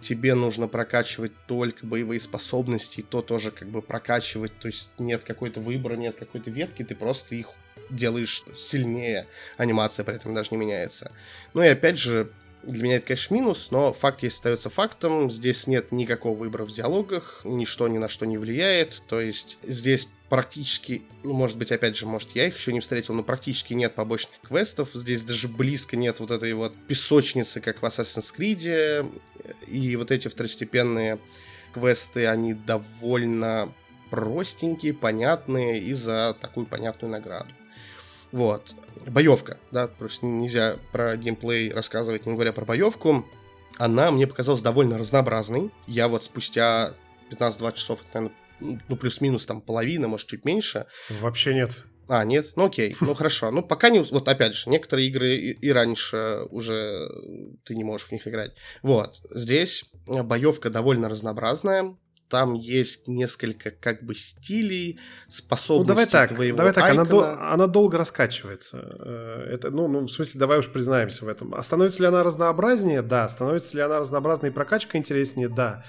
[0.01, 5.23] тебе нужно прокачивать только боевые способности, и то тоже как бы прокачивать, то есть нет
[5.23, 7.51] какой-то выбора, нет какой-то ветки, ты просто их
[7.89, 11.11] делаешь сильнее, анимация при этом даже не меняется.
[11.53, 12.31] Ну и опять же,
[12.65, 15.29] Для меня это, конечно, минус, но факт есть остается фактом.
[15.29, 19.03] Здесь нет никакого выбора в диалогах, ничто ни на что не влияет.
[19.07, 23.13] То есть здесь практически, ну, может быть, опять же, может, я их еще не встретил,
[23.13, 24.89] но практически нет побочных квестов.
[24.95, 29.13] Здесь даже близко нет вот этой вот песочницы, как в Assassin's Creed.
[29.67, 31.19] И вот эти второстепенные
[31.71, 33.71] квесты, они довольно
[34.09, 37.53] простенькие, понятные и за такую понятную награду.
[38.35, 38.75] Вот.
[39.07, 43.25] Боевка, да, просто нельзя про геймплей рассказывать, не говоря про боевку.
[43.77, 45.71] Она мне показалась довольно разнообразной.
[45.87, 46.95] Я вот спустя
[47.31, 50.85] 15-20 часов, это, наверное, ну, плюс-минус там половина, может, чуть меньше.
[51.21, 51.83] Вообще нет.
[52.09, 52.51] А, нет?
[52.57, 53.51] Ну окей, ну хорошо.
[53.51, 53.99] Ну пока не...
[53.99, 57.09] Вот опять же, некоторые игры и, и раньше уже
[57.63, 58.51] ты не можешь в них играть.
[58.81, 61.95] Вот, здесь боевка довольно разнообразная.
[62.35, 67.53] Там есть несколько как бы стилей, способностей ну, давай так, твоего давай так, она, до,
[67.53, 68.79] она долго раскачивается.
[68.99, 71.55] Э, Это, ну, ну, в смысле, давай уж признаемся в этом.
[71.55, 73.03] А становится ли она разнообразнее?
[73.03, 73.29] Да.
[73.29, 75.47] Становится ли она разнообразной и прокачка интереснее?
[75.47, 75.85] Да.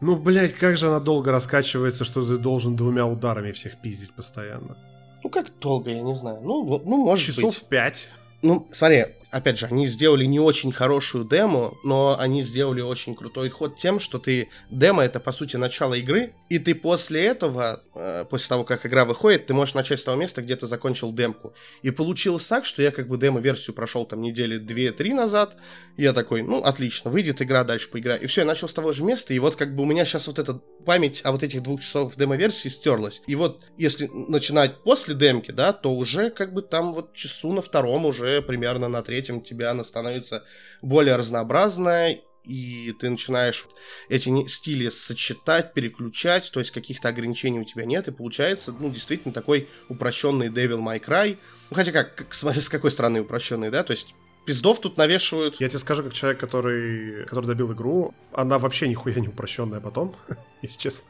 [0.00, 4.78] Ну, блядь, как же она долго раскачивается, что ты должен двумя ударами всех пиздить постоянно.
[5.22, 6.40] Ну как долго, я не знаю.
[6.42, 7.68] Ну, ну может Часов быть.
[7.68, 8.08] пять.
[8.42, 13.50] Ну, смотри, опять же, они сделали не очень хорошую демо, но они сделали очень крутой
[13.50, 14.48] ход тем, что ты...
[14.68, 19.04] Демо— это, по сути, начало игры, и ты после этого, э, после того, как игра
[19.04, 21.54] выходит, ты можешь начать с того места, где ты закончил демку.
[21.82, 25.56] И получилось так, что я как бы демо-версию прошел там недели 2-3 назад,
[25.96, 28.20] я такой, ну, отлично, выйдет игра, дальше поиграю.
[28.20, 30.26] И все, я начал с того же места, и вот как бы у меня сейчас
[30.26, 33.22] вот эта память о вот этих двух часов демо-версии стерлась.
[33.26, 37.62] И вот если начинать после демки, да, то уже как бы там вот часу на
[37.62, 40.44] втором, уже примерно на третьем тебя она становится
[40.82, 43.66] более разнообразная, и ты начинаешь
[44.08, 49.32] эти стили сочетать, переключать, то есть каких-то ограничений у тебя нет, и получается, ну, действительно
[49.32, 51.38] такой упрощенный Devil May Cry.
[51.70, 55.60] Ну, хотя как, как смотри, с какой стороны упрощенный, да, то есть пиздов тут навешивают.
[55.60, 60.14] Я тебе скажу, как человек, который, который добил игру, она вообще нихуя не упрощенная потом,
[60.62, 61.08] если честно.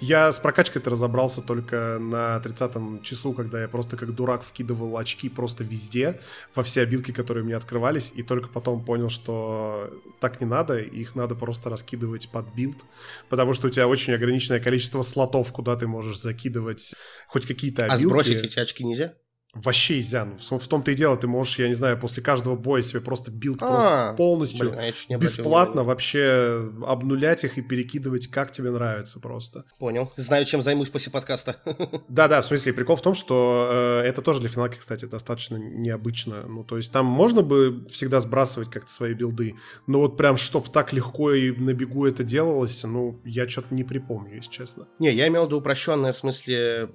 [0.00, 5.28] Я с прокачкой-то разобрался только на 30-м часу, когда я просто как дурак вкидывал очки
[5.28, 6.20] просто везде,
[6.54, 9.90] во все обилки, которые мне открывались, и только потом понял, что
[10.20, 12.78] так не надо, их надо просто раскидывать под билд,
[13.28, 16.94] потому что у тебя очень ограниченное количество слотов, куда ты можешь закидывать
[17.28, 18.04] хоть какие-то А обилки.
[18.04, 19.14] сбросить эти очки нельзя?
[19.54, 20.38] Вообще изян.
[20.38, 23.58] В том-то и дело, ты можешь, я не знаю, после каждого боя себе просто билд
[23.62, 29.64] А, просто полностью Блин, а бесплатно вообще обнулять их и перекидывать, как тебе нравится просто.
[29.78, 30.12] Понял.
[30.16, 31.56] Знаю, чем займусь после подкаста.
[32.08, 36.46] Да-да, в смысле, прикол в том, что э, это тоже для финалки, кстати, достаточно необычно.
[36.46, 40.68] Ну, то есть там можно бы всегда сбрасывать как-то свои билды, но вот прям, чтоб
[40.68, 44.86] так легко и на бегу это делалось, ну, я что-то не припомню, если честно.
[44.98, 46.90] Не, я имел в виду упрощенное, в смысле,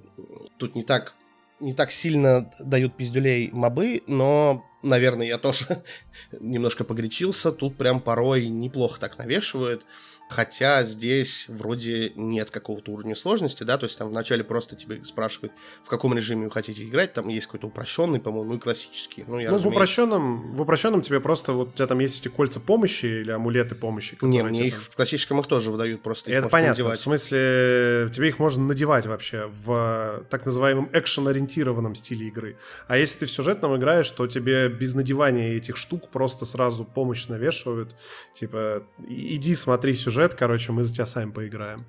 [0.58, 1.14] тут не так,
[1.60, 5.82] не так сильно дают пиздюлей мобы, но, наверное, я тоже
[6.40, 7.52] немножко погречился.
[7.52, 9.84] Тут прям порой неплохо так навешивают.
[10.28, 15.52] Хотя здесь вроде нет какого-то уровня сложности, да, то есть там вначале просто тебе спрашивают,
[15.84, 19.24] в каком режиме вы хотите играть, там есть какой-то упрощенный, по-моему, и классический.
[19.28, 22.20] Ну, я ну, в разумеется, упрощенном, в упрощенном тебе просто, вот у тебя там есть
[22.20, 24.18] эти кольца помощи или амулеты помощи.
[24.20, 26.72] Не, мне тебе их там- в классическом их тоже выдают, просто Это понятно.
[26.72, 26.98] надевать.
[26.98, 32.56] В смысле, тебе их можно надевать вообще в так называемом экшен-ориентированном стиле игры.
[32.88, 37.28] А если ты в сюжетном играешь, то тебе без надевания этих штук просто сразу помощь
[37.28, 37.94] навешивают.
[38.34, 41.86] Типа, «И- иди смотри сюжет, короче, мы за тебя сами поиграем.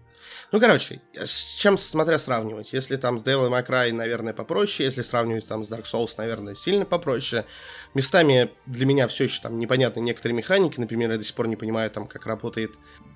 [0.52, 2.72] Ну, короче, с чем смотря сравнивать?
[2.72, 6.56] Если там с Devil May Cry, наверное, попроще, если сравнивать там с Dark Souls, наверное,
[6.56, 7.46] сильно попроще.
[7.94, 11.58] Местами для меня все еще там непонятны некоторые механики, например, я до сих пор не
[11.58, 12.72] понимаю там, как работает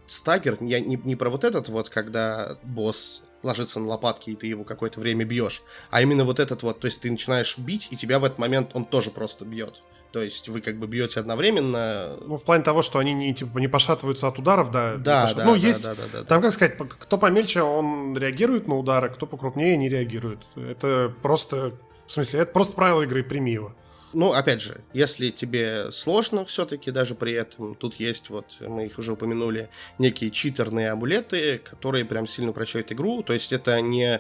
[0.08, 0.58] стагер.
[0.60, 4.63] Я не, не про вот этот вот, когда босс ложится на лопатки, и ты его
[4.63, 8.19] какое-то время бьешь, а именно вот этот вот, то есть ты начинаешь бить, и тебя
[8.19, 9.82] в этот момент он тоже просто бьет.
[10.12, 12.17] То есть вы как бы бьете одновременно.
[12.21, 14.95] Ну, в плане того, что они не, типа, не пошатываются от ударов, да.
[14.97, 15.84] Да, поша- да, Ну, да, есть...
[15.84, 16.24] да, да, да, да.
[16.26, 20.39] Там, как сказать, кто помельче, он реагирует на удары, кто покрупнее не реагирует.
[20.56, 21.74] Это просто...
[22.08, 23.74] В смысле, это просто правило игры, прими его.
[24.13, 28.97] Ну, опять же, если тебе сложно все-таки даже при этом, тут есть вот, мы их
[29.00, 29.69] уже упомянули,
[30.00, 34.19] некие читерные амулеты, которые прям сильно упрощают игру, то есть это не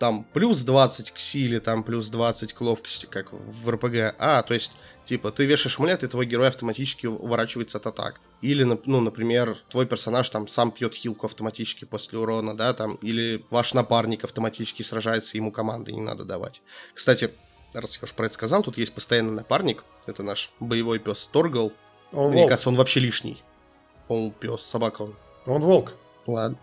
[0.00, 4.54] там плюс 20 к силе, там плюс 20 к ловкости, как в РПГ, а, то
[4.54, 4.72] есть,
[5.04, 8.20] типа, ты вешаешь амулет, и твой герой автоматически уворачивается от атак.
[8.40, 13.44] Или, ну, например, твой персонаж там сам пьет хилку автоматически после урона, да, там, или
[13.50, 16.62] ваш напарник автоматически сражается, ему команды не надо давать.
[16.94, 17.32] Кстати,
[17.74, 19.84] раз я уж про это сказал, тут есть постоянный напарник.
[20.06, 21.74] Это наш боевой пес Торгал.
[22.12, 22.48] Он Мне волк.
[22.48, 23.42] кажется, он вообще лишний.
[24.08, 25.14] Он пес, собака он.
[25.44, 25.92] Он волк.
[26.26, 26.58] Ладно.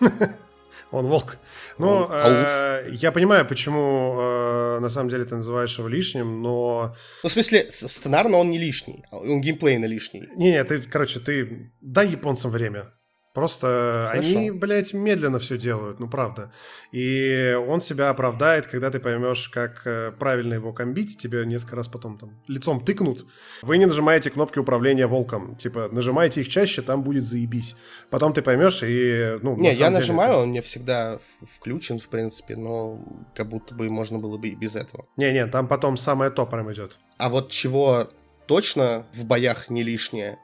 [0.90, 1.38] Он волк.
[1.78, 6.94] Ну, э, я понимаю, почему э, на самом деле ты называешь его лишним, но...
[7.22, 10.28] Ну, в смысле, сценарно он не лишний, а он геймплейно лишний.
[10.36, 12.92] Не-не, ты, короче, ты дай японцам время.
[13.34, 14.28] Просто Хорошо.
[14.28, 16.52] они, блядь, медленно все делают, ну правда.
[16.92, 21.88] И он себя оправдает, когда ты поймешь, как э, правильно его комбить, тебе несколько раз
[21.88, 23.26] потом там лицом тыкнут.
[23.62, 25.56] Вы не нажимаете кнопки управления волком.
[25.56, 27.74] Типа, нажимайте их чаще, там будет заебись.
[28.08, 30.42] Потом ты поймешь и, ну, Не, я нажимаю, это...
[30.42, 34.76] он мне всегда включен, в принципе, но как будто бы можно было бы и без
[34.76, 35.06] этого.
[35.16, 36.98] Не-не, там потом самое то прям идет.
[37.18, 38.08] А вот чего
[38.46, 40.38] точно в боях не лишнее,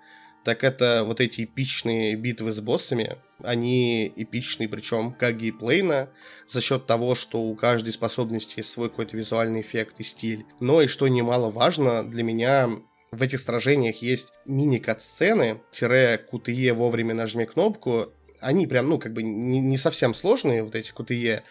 [0.45, 3.17] так это вот эти эпичные битвы с боссами.
[3.43, 6.11] Они эпичные, причем как геймплейно,
[6.49, 10.45] за счет того, что у каждой способности есть свой какой-то визуальный эффект и стиль.
[10.61, 12.71] Но и что немаловажно, для меня
[13.13, 18.13] в этих сражениях есть мини-кат-сцены, тире QTE вовремя нажми кнопку.
[18.41, 21.43] Они прям, ну, как бы не, не совсем сложные, вот эти QTE.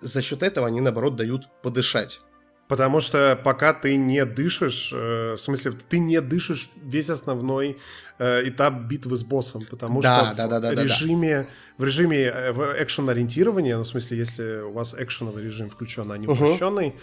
[0.00, 2.20] За счет этого они, наоборот, дают подышать.
[2.68, 7.78] Потому что пока ты не дышишь, э, в смысле, ты не дышишь весь основной
[8.18, 11.46] э, этап битвы с боссом, потому да, что да, в, да, да, режиме, да.
[11.78, 12.52] в режиме э,
[12.82, 16.96] экшен-ориентирования, ну, в смысле, если у вас экшеновый режим включен, а не упрощенный, угу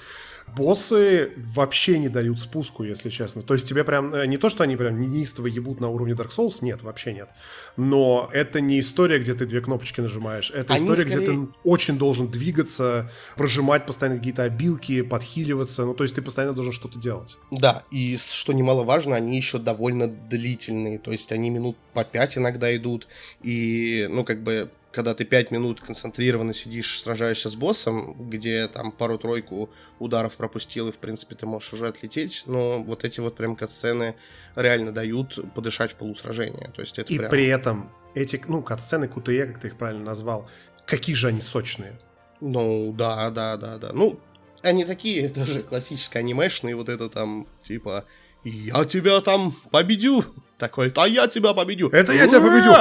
[0.56, 3.42] Боссы вообще не дают спуску, если честно.
[3.42, 6.30] То есть тебе прям э, не то, что они прям неистово ебут на уровне Dark
[6.30, 7.30] Souls, нет, вообще нет.
[7.78, 10.52] Но это не история, где ты две кнопочки нажимаешь.
[10.52, 11.26] Это они история, скорее...
[11.26, 15.84] где ты очень должен двигаться, прожимать постоянно какие-то обилки, подхиливаться.
[15.84, 17.38] Ну, то есть ты постоянно должен что-то делать.
[17.52, 21.00] Да, и что немаловажно, они еще довольно длительные.
[21.00, 23.08] То есть они минут по пять иногда идут.
[23.42, 28.94] И, ну, как бы когда ты 5 минут концентрированно сидишь, сражаешься с боссом, где там
[28.94, 33.58] пару-тройку ударов пропустил, и, в принципе, ты можешь уже отлететь, но вот эти вот прям
[33.58, 34.16] катсцены
[34.56, 36.72] реально дают подышать в полусражения.
[36.74, 37.30] То есть это и прям...
[37.30, 40.50] при этом эти, ну, катсцены QTE, как ты их правильно назвал,
[40.86, 42.00] какие же они сочные.
[42.40, 43.92] Ну, да, да, да, да.
[43.92, 44.18] Ну,
[44.64, 48.06] они такие тоже классические анимешные, вот это там, типа,
[48.46, 50.24] я тебя там победю.
[50.58, 51.90] Такой, а я тебя победю.
[51.90, 52.74] Это я тебя победю.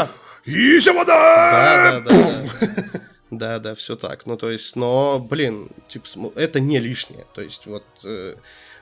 [0.46, 2.00] Ища вода!
[2.00, 3.00] Да, да, да.
[3.30, 4.26] Да, да, все так.
[4.26, 7.26] Ну, то есть, но, блин, типа, это не лишнее.
[7.34, 8.36] То есть, вот, э,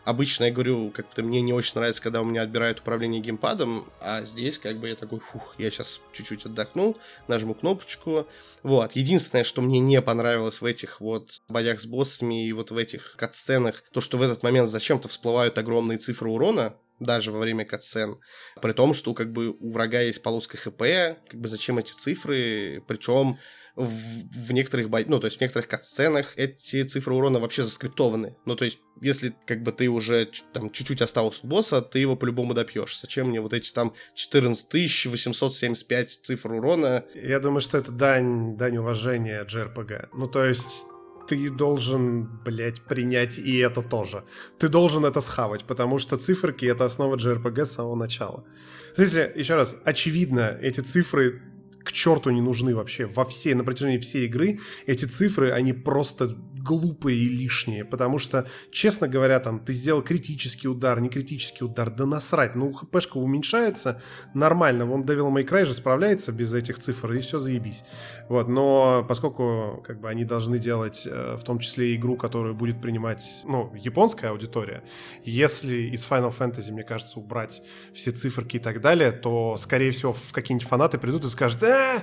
[0.04, 4.24] обычно я говорю, как-то мне не очень нравится, когда у меня отбирают управление геймпадом, а
[4.24, 6.96] здесь, как бы, я такой, фух, я сейчас чуть-чуть отдохну,
[7.28, 8.26] нажму кнопочку.
[8.62, 12.76] Вот, единственное, что мне не понравилось в этих вот боях с боссами и вот в
[12.76, 17.64] этих катсценах, то, что в этот момент зачем-то всплывают огромные цифры урона, даже во время
[17.64, 18.18] катсцен.
[18.60, 22.82] При том, что как бы у врага есть полоска ХП, как бы зачем эти цифры,
[22.86, 23.38] причем
[23.76, 25.00] в, в некоторых бо...
[25.06, 28.36] ну, то есть в некоторых катсценах эти цифры урона вообще заскриптованы.
[28.44, 32.16] Ну, то есть, если как бы ты уже там чуть-чуть остался у босса, ты его
[32.16, 33.00] по-любому допьешь.
[33.00, 37.04] Зачем мне вот эти там 14 875 цифр урона?
[37.14, 40.08] Я думаю, что это дань, дань уважения JRPG.
[40.12, 40.86] Ну, то есть
[41.28, 44.24] ты должен, блядь, принять и это тоже.
[44.58, 48.44] Ты должен это схавать, потому что циферки— это основа JRPG с самого начала.
[48.92, 51.42] В смысле, еще раз, очевидно, эти цифры
[51.84, 53.06] к черту не нужны вообще.
[53.06, 58.46] Во всей, на протяжении всей игры эти цифры, они просто глупые и лишние, потому что,
[58.70, 64.00] честно говоря, там, ты сделал критический удар, не критический удар, да насрать, ну, хпшка уменьшается,
[64.34, 67.84] нормально, вон Devil May Cry же справляется без этих цифр, и все заебись.
[68.28, 72.80] Вот, но поскольку, как бы, они должны делать, э, в том числе, игру, которую будет
[72.80, 74.82] принимать, ну, японская аудитория,
[75.24, 80.12] если из Final Fantasy, мне кажется, убрать все циферки и так далее, то, скорее всего,
[80.12, 82.02] в какие-нибудь фанаты придут и скажут, э,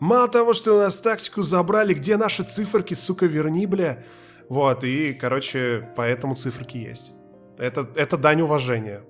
[0.00, 4.04] мало того, что у нас тактику забрали, где наши циферки, сука, верни, бля.
[4.48, 7.12] Вот, и, короче, поэтому циферки есть.
[7.58, 9.02] Это, это дань уважения.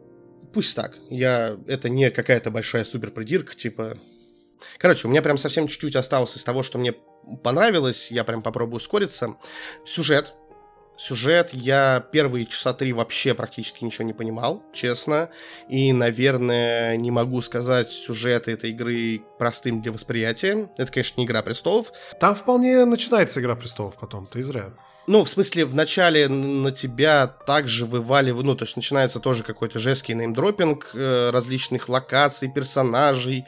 [0.53, 0.96] Пусть так.
[1.11, 1.59] Я...
[1.66, 3.98] Это не какая-то большая супер придирка, типа...
[4.79, 6.94] Короче, у меня прям совсем чуть-чуть осталось из того, что мне
[7.44, 8.11] понравилось.
[8.11, 9.37] Я прям попробую ускориться.
[9.85, 10.35] Сюжет
[10.99, 15.31] Сюжет я первые часа три вообще практически ничего не понимал, честно.
[15.69, 20.69] И, наверное, не могу сказать сюжет этой игры простым для восприятия.
[20.77, 21.93] Это, конечно, не Игра Престолов.
[22.19, 24.71] Там вполне начинается Игра Престолов потом, ты зря.
[25.07, 29.79] Ну, в смысле, в начале на тебя также вываливают, ну, то есть начинается тоже какой-то
[29.79, 33.47] жесткий неймдропинг э, различных локаций, персонажей,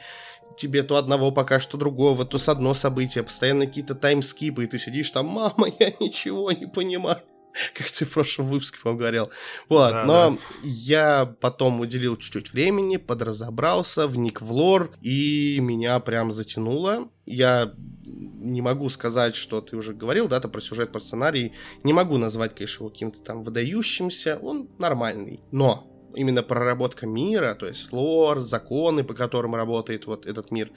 [0.57, 4.79] тебе то одного пока что другого, то с одно событие, постоянно какие-то таймскипы, и ты
[4.79, 7.21] сидишь там, мама, я ничего не понимаю.
[7.73, 9.29] как ты в прошлом выпуске, по говорил.
[9.69, 10.37] Вот, да, но да.
[10.63, 17.09] я потом уделил чуть-чуть времени, подразобрался, вник в лор, и меня прям затянуло.
[17.25, 17.73] Я
[18.05, 21.53] не могу сказать, что ты уже говорил, да, то про сюжет, про сценарий.
[21.83, 24.39] Не могу назвать, конечно, его каким-то там выдающимся.
[24.41, 25.41] Он нормальный.
[25.51, 30.71] Но именно проработка мира, то есть лор, законы, по которым работает вот этот мир,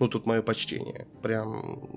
[0.00, 1.06] ну, тут мое почтение.
[1.22, 1.88] Прям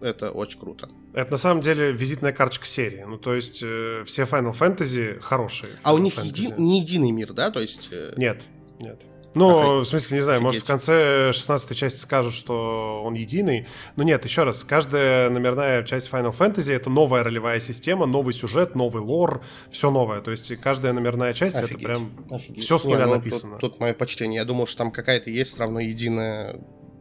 [0.00, 0.88] это очень круто.
[1.12, 3.04] Это на самом деле визитная карточка серии.
[3.06, 5.72] Ну, то есть э, все Final Fantasy хорошие.
[5.74, 7.50] Final а у них еди- не единый мир, да?
[7.50, 7.88] То есть...
[7.90, 8.12] Э...
[8.16, 8.42] Нет,
[8.80, 9.06] нет.
[9.34, 9.80] Ну, Охрен...
[9.80, 10.44] в смысле, не знаю, Офигеть.
[10.44, 13.66] может, в конце 16 части скажут, что он единый.
[13.96, 18.74] Но нет, еще раз, каждая номерная часть Final Fantasy— это новая ролевая система, новый сюжет,
[18.74, 20.20] новый лор, все новое.
[20.20, 22.64] То есть каждая номерная часть это прям Офигеть.
[22.64, 23.58] все с нуля не, ну, написано.
[23.58, 24.40] Тут, тут мое почтение.
[24.40, 26.60] Я думал, что там какая-то есть равно единая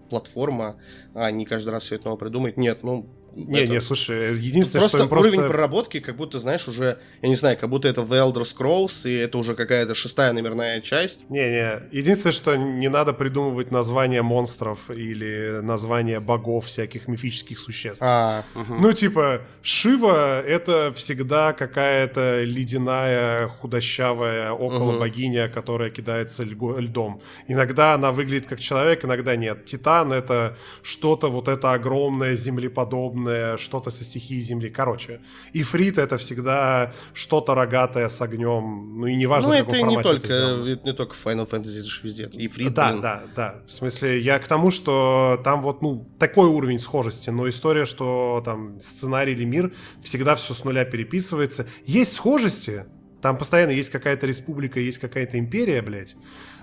[0.10, 0.80] платформа,
[1.14, 2.58] а не каждый раз все это новое придумать.
[2.58, 3.74] Нет, ну, не, это...
[3.74, 5.30] не, слушай, единственное, просто что просто...
[5.32, 9.10] уровень проработки, как будто, знаешь, уже, я не знаю, как будто это The Elder Scrolls,
[9.10, 11.30] и это уже какая-то шестая номерная часть.
[11.30, 18.02] Не, не, единственное, что не надо придумывать названия монстров или названия богов всяких мифических существ.
[18.02, 18.76] А, угу.
[18.80, 25.00] Ну, типа, Шива— это всегда какая-то ледяная, худощавая около угу.
[25.00, 27.22] богиня, которая кидается льдом.
[27.48, 29.66] Иногда она выглядит как человек, иногда нет.
[29.66, 34.70] Титан— это что-то вот это огромное, землеподобное, подобное, что-то со стихией земли.
[34.70, 35.22] Короче,
[35.54, 39.00] ифрит это всегда что-то рогатое с огнем.
[39.00, 41.50] Ну и неважно, ну, в каком это формате не только, это, это не только Final
[41.50, 42.30] Fantasy, это же везде.
[42.34, 43.02] Ифрит, Да, блин.
[43.02, 43.56] да, да.
[43.68, 48.42] В смысле, я к тому, что там вот, ну, такой уровень схожести, но история, что
[48.46, 49.72] там сценарий или мир
[50.02, 51.66] всегда все с нуля переписывается.
[51.86, 52.86] Есть схожести,
[53.22, 56.16] там постоянно есть какая-то республика, есть какая-то империя, блядь.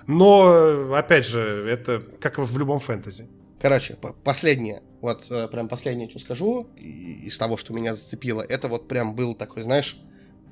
[0.07, 1.39] Но, опять же,
[1.69, 3.27] это как в любом фэнтези.
[3.61, 8.87] Короче, последнее, вот э, прям последнее, что скажу, из того, что меня зацепило, это вот
[8.87, 10.01] прям был такой, знаешь,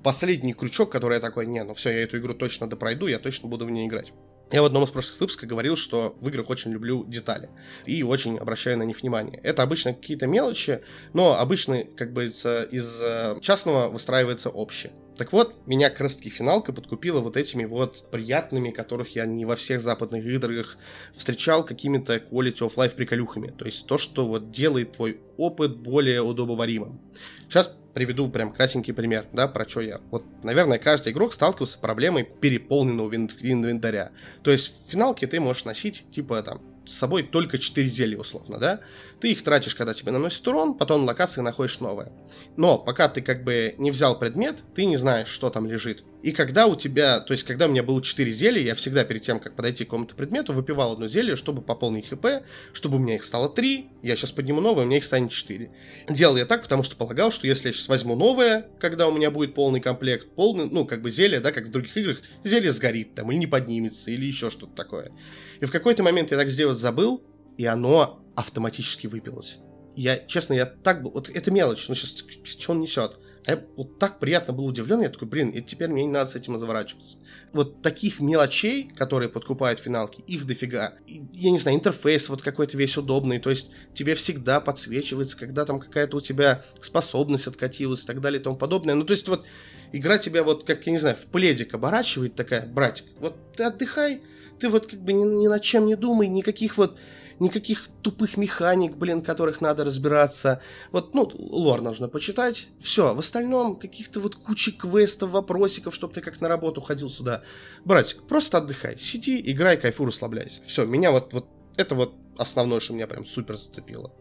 [0.04, 3.50] последний крючок, который я такой, не, ну все, я эту игру точно допройду, я точно
[3.50, 4.14] буду в ней играть.
[4.52, 7.50] Я в одном из прошлых выпусков говорил, что в играх очень люблю детали
[7.86, 9.40] и очень обращаю на них внимание.
[9.44, 10.82] Это обычно какие-то мелочи,
[11.14, 14.92] но обычно, как бы из э, частного выстраивается общее.
[15.20, 19.44] Так вот, меня как раз таки финалка подкупила вот этими вот приятными, которых я не
[19.44, 20.78] во всех западных играх
[21.14, 23.50] встречал, какими-то quality of life приколюхами.
[23.50, 27.02] То есть то, что вот делает твой опыт более удобоваримым.
[27.50, 30.00] Сейчас приведу прям красненький пример, да, про что я.
[30.10, 34.12] Вот, наверное, каждый игрок сталкивался с проблемой переполненного инвентаря.
[34.42, 38.58] То есть в финалке ты можешь носить, типа, там, с собой только 4 зелья, условно,
[38.58, 38.80] да?
[39.20, 42.12] Ты их тратишь, когда тебе наносит урон, потом локации находишь новое.
[42.56, 46.04] Но пока ты как бы не взял предмет, ты не знаешь, что там лежит.
[46.22, 49.22] И когда у тебя, то есть когда у меня было 4 зелья, я всегда перед
[49.22, 52.26] тем, как подойти к какому-то предмету, выпивал одно зелье, чтобы пополнить хп,
[52.74, 55.72] чтобы у меня их стало 3, я сейчас подниму новое, у меня их станет 4.
[56.10, 59.32] Делал я так, потому что полагал, что если я сейчас возьму новое, когда у меня
[59.32, 63.16] будет полный комплект, полный, ну, как бы зелье, да, как в других играх, зелье сгорит
[63.16, 65.12] там, или не поднимется, или еще что-то такое.
[65.60, 67.24] И в какой-то момент я так сделать забыл,
[67.58, 69.58] и оно автоматически выпилось.
[69.96, 71.12] Я, честно, я так был...
[71.12, 73.20] Вот это мелочь, ну сейчас, что он несет?
[73.46, 76.30] А я вот так приятно был удивлен, я такой, блин, и теперь мне не надо
[76.30, 77.18] с этим заворачиваться.
[77.52, 80.94] Вот таких мелочей, которые подкупают финалки, их дофига.
[81.08, 85.66] И, я не знаю, интерфейс вот какой-то весь удобный, то есть тебе всегда подсвечивается, когда
[85.66, 88.96] там какая-то у тебя способность откатилась и так далее и тому подобное.
[88.96, 89.46] Ну, то есть вот
[89.92, 94.22] игра тебя вот, как, я не знаю, в пледик оборачивает такая, братик, вот ты отдыхай,
[94.60, 96.98] ты вот как бы ни, ни над чем не думай, никаких вот
[97.40, 100.62] никаких тупых механик, блин, которых надо разбираться.
[100.92, 102.68] Вот, ну, лор нужно почитать.
[102.80, 107.44] Все, в остальном каких-то вот кучи квестов, вопросиков, чтобы ты как на работу ходил сюда.
[107.86, 110.62] Братик, просто отдыхай, сиди, играй, кайфуй, расслабляйся.
[110.64, 114.12] Все, меня вот, вот это вот основное, что меня прям супер зацепило.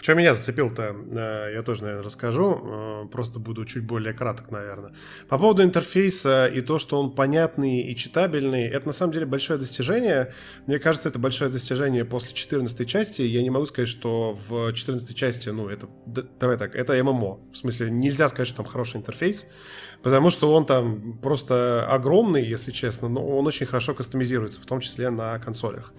[0.00, 2.60] Что меня зацепил-то, э, я тоже, наверное, расскажу.
[2.62, 4.92] Э, просто буду чуть более краток, наверное.
[5.28, 9.58] По поводу интерфейса и то, что он понятный и читабельный, это на самом деле большое
[9.58, 10.32] достижение.
[10.66, 13.22] Мне кажется, это большое достижение после 14 части.
[13.22, 15.88] Я не могу сказать, что в 14 части, ну, это,
[16.38, 17.40] давай так, это ММО.
[17.52, 19.46] В смысле, нельзя сказать, что там хороший интерфейс,
[20.02, 24.78] потому что он там просто огромный, если честно, но он очень хорошо кастомизируется, в том
[24.78, 25.92] числе на консолях.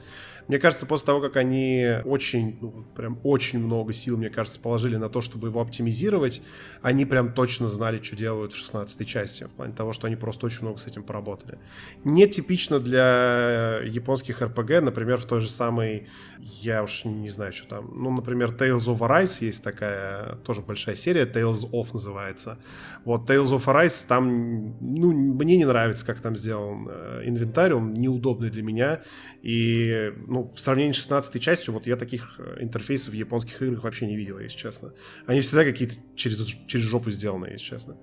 [0.50, 4.96] Мне кажется, после того, как они очень, ну, прям очень много сил, мне кажется, положили
[4.96, 6.42] на то, чтобы его оптимизировать,
[6.82, 10.48] они прям точно знали, что делают в 16 части, в плане того, что они просто
[10.48, 11.60] очень много с этим поработали.
[12.04, 16.08] Не типично для японских RPG, например, в той же самой,
[16.40, 20.96] я уж не знаю, что там, ну, например, Tales of Arise есть такая тоже большая
[20.96, 22.58] серия, Tales of называется.
[23.06, 27.94] Вот Tales of Arise, там, ну, мне не нравится, как там сделан э, инвентарь, он
[27.94, 29.02] неудобный для меня,
[29.42, 33.84] и, ну, в сравнении с 16 частью, вот я таких э, интерфейсов в японских играх
[33.84, 34.94] вообще не видел, если честно.
[35.26, 37.98] Они всегда какие-то через, через жопу сделаны, если честно.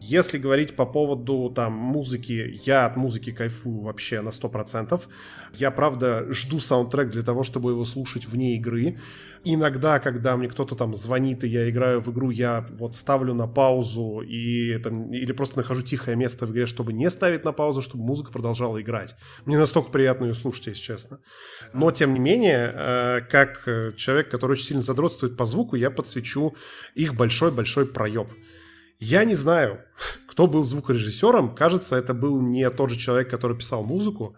[0.00, 5.00] Если говорить по поводу там музыки, я от музыки кайфую вообще на 100%.
[5.54, 8.98] Я, правда, жду саундтрек для того, чтобы его слушать вне игры.
[9.44, 13.46] Иногда, когда мне кто-то там звонит, и я играю в игру, я вот ставлю на
[13.46, 17.80] паузу и там, или просто нахожу тихое место в игре, чтобы не ставить на паузу,
[17.80, 19.14] чтобы музыка продолжала играть.
[19.44, 21.20] Мне настолько приятно ее слушать, если честно.
[21.72, 23.64] Но, тем не менее, э, как
[23.96, 26.54] человек, который очень сильно задротствует по звуку, я подсвечу
[26.94, 28.28] их большой-большой проеб.
[28.98, 29.80] Я не знаю,
[30.26, 31.54] кто был звукорежиссером.
[31.54, 34.36] Кажется, это был не тот же человек, который писал музыку.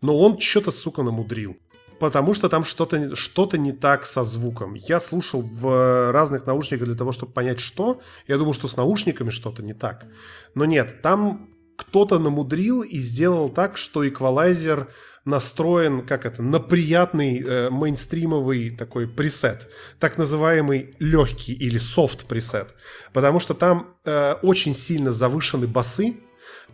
[0.00, 1.56] Но он что-то, сука, намудрил.
[2.00, 4.74] Потому что там что-то что не так со звуком.
[4.74, 8.00] Я слушал в разных наушниках для того, чтобы понять, что.
[8.26, 10.06] Я думал, что с наушниками что-то не так.
[10.54, 14.88] Но нет, там кто-то намудрил и сделал так, что эквалайзер
[15.24, 19.68] настроен, как это, на приятный э, мейнстримовый такой пресет,
[19.98, 22.74] так называемый легкий или софт пресет,
[23.12, 26.16] потому что там э, очень сильно завышены басы,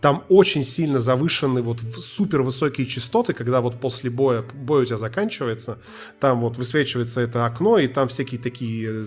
[0.01, 4.97] там очень сильно завышены вот супер высокие частоты, когда вот после боя, бой у тебя
[4.97, 5.79] заканчивается,
[6.19, 9.05] там вот высвечивается это окно, и там всякие такие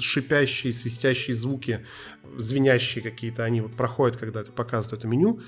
[0.00, 1.84] шипящие, свистящие звуки,
[2.36, 5.40] звенящие какие-то, они вот проходят, когда ты показывают это меню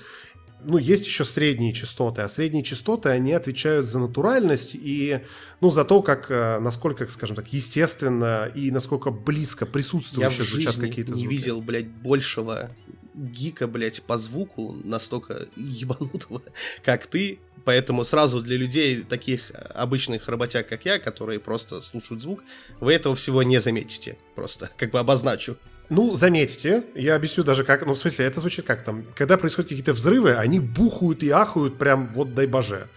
[0.63, 5.21] ну, есть еще средние частоты, а средние частоты, они отвечают за натуральность и,
[5.61, 11.13] ну, за то, как, э, насколько, скажем так, естественно и насколько близко присутствующие звучат какие-то
[11.13, 11.27] звуки.
[11.27, 12.71] не видел, блядь, большего
[13.13, 16.41] гика, блядь, по звуку настолько ебанутого,
[16.83, 17.39] как ты.
[17.65, 22.41] Поэтому сразу для людей, таких обычных работяг, как я, которые просто слушают звук,
[22.79, 24.17] вы этого всего не заметите.
[24.35, 25.57] Просто как бы обозначу.
[25.89, 29.69] Ну, заметьте, я объясню даже как, ну, в смысле, это звучит как там, когда происходят
[29.69, 32.89] какие-то взрывы, они бухают и ахают прям вот дай боже.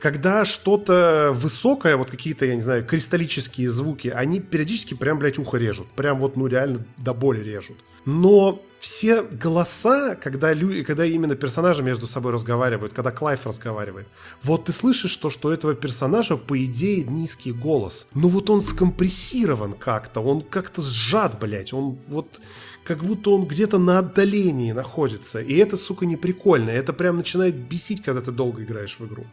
[0.00, 5.58] Когда что-то высокое, вот какие-то, я не знаю, кристаллические звуки, они периодически прям, блядь, ухо
[5.58, 5.90] режут.
[5.90, 7.76] Прям вот, ну, реально до боли режут.
[8.04, 14.08] Но все голоса, когда, люди, когда именно персонажи между собой разговаривают, когда Клайв разговаривает,
[14.42, 18.08] вот ты слышишь то, что у этого персонажа, по идее, низкий голос.
[18.14, 22.40] Но вот он скомпрессирован как-то, он как-то сжат, блядь, он вот
[22.82, 25.40] как будто он где-то на отдалении находится.
[25.40, 26.70] И это, сука, не прикольно.
[26.70, 29.26] Это прям начинает бесить, когда ты долго играешь в игру.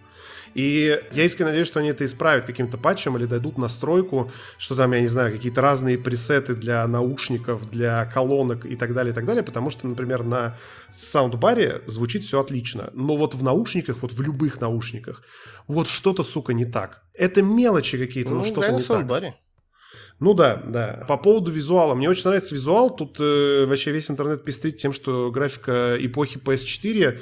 [0.57, 4.91] И я искренне надеюсь, что они это исправят каким-то патчем или дадут настройку, что там,
[4.93, 9.27] я не знаю, какие-то разные пресеты для наушников, для колонок и так далее, и так
[9.27, 10.57] далее, потому что, например, на
[10.95, 15.21] саундбаре звучит все отлично, но вот в наушниках, вот в любых наушниках,
[15.67, 17.03] вот что-то, сука, не так.
[17.13, 19.27] Это мелочи какие-то, ну, но что-то не саундбаре.
[19.27, 19.37] так.
[20.19, 21.05] Ну да, да.
[21.07, 21.93] По поводу визуала.
[21.93, 22.89] Мне очень нравится визуал.
[22.89, 27.19] Тут э, вообще весь интернет пестрит тем, что графика эпохи PS4.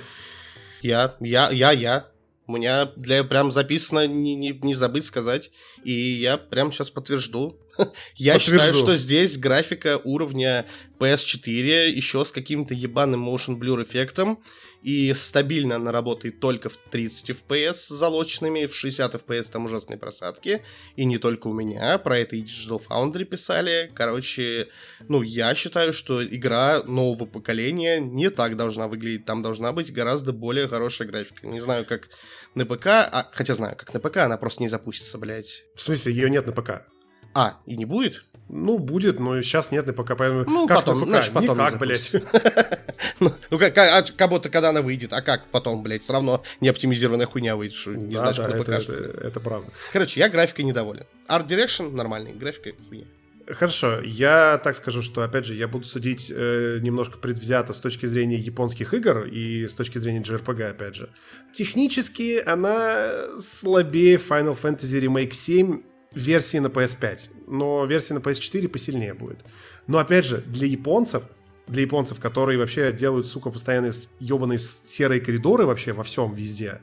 [0.82, 2.15] Я, я, я, я.
[2.48, 5.52] У меня для прям записано, не, не, не забыть сказать.
[5.84, 7.60] И я прям сейчас подтвержду.
[8.16, 8.40] Я Подтвержду.
[8.40, 10.66] считаю, что здесь графика уровня
[11.00, 14.40] PS4 еще с каким-то ебаным motion blur эффектом
[14.86, 19.98] и стабильно она работает только в 30 FPS с залоченными, в 60 FPS там ужасные
[19.98, 20.62] просадки,
[20.96, 24.68] и не только у меня, про это и Digital Foundry писали, короче,
[25.10, 30.34] ну, я считаю, что игра нового поколения не так должна выглядеть, там должна быть гораздо
[30.34, 32.10] более хорошая графика, не знаю, как
[32.54, 35.64] на ПК, а, хотя знаю, как на ПК, она просто не запустится, блядь.
[35.74, 36.86] В смысле, ее нет на ПК?
[37.34, 38.24] А, и не будет?
[38.48, 40.44] Ну, будет, но сейчас нет на ПК, поэтому...
[40.46, 41.10] Ну, как потом, на ПК?
[41.10, 42.12] Значит, потом Никак, блядь.
[43.20, 46.44] ну, ну как, а, как будто когда она выйдет, а как потом, блядь, все равно
[46.62, 49.72] не оптимизированная хуйня выйдет, что не да, знаешь, да, это, это, это правда.
[49.92, 51.06] Короче, я графикой недоволен.
[51.28, 53.06] Art Direction нормальный, графика хуйня.
[53.48, 58.08] Хорошо, я так скажу, что, опять же, я буду судить э, немножко предвзято с точки
[58.08, 61.10] зрения японских игр и с точки зрения JRPG, опять же.
[61.54, 65.82] Технически она слабее Final Fantasy Remake 7
[66.16, 69.40] версии на PS5, но версия на PS4 посильнее будет.
[69.88, 71.24] Но опять же, для японцев,
[71.68, 76.82] для японцев, которые вообще делают, сука, постоянно ебаные серые коридоры вообще во всем, везде,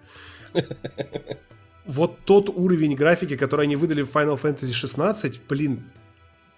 [1.87, 5.85] вот тот уровень графики, который они выдали в Final Fantasy 16, блин,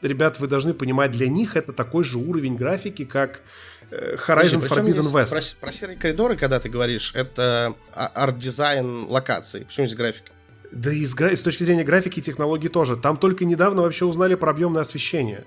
[0.03, 3.41] ребят, вы должны понимать, для них это такой же уровень графики, как
[3.91, 5.57] э, Horizon Подожди, Forbidden West.
[5.61, 9.65] Про, про серые коридоры, когда ты говоришь, это а, арт-дизайн локации.
[9.65, 10.34] Почему здесь графика?
[10.75, 12.97] Да и с, с точки зрения графики и технологий тоже.
[12.97, 15.45] Там только недавно вообще узнали про объемное освещение.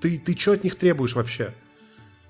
[0.00, 1.52] Ты, ты что от них требуешь вообще?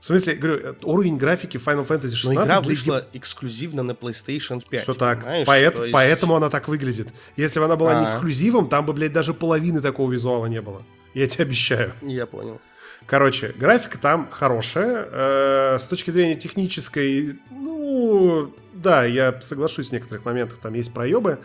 [0.00, 2.34] В смысле, говорю, уровень графики Final Fantasy 16...
[2.34, 3.20] Но игра вышла для...
[3.20, 4.82] эксклюзивно на PlayStation 5.
[4.82, 5.24] Все так.
[5.46, 5.92] Поэт, есть...
[5.92, 7.08] Поэтому она так выглядит.
[7.36, 8.00] Если бы она была А-а-а.
[8.00, 8.08] не а.
[8.08, 10.82] эксклюзивом, там бы, блядь, даже половины такого визуала не было.
[11.14, 11.92] Я тебе обещаю.
[12.02, 12.60] Я понял.
[13.06, 15.08] Короче, графика там хорошая.
[15.10, 20.92] Э, с точки зрения технической, ну, Ну, да, я соглашусь в некоторых моментах, там есть
[20.92, 21.38] проебы,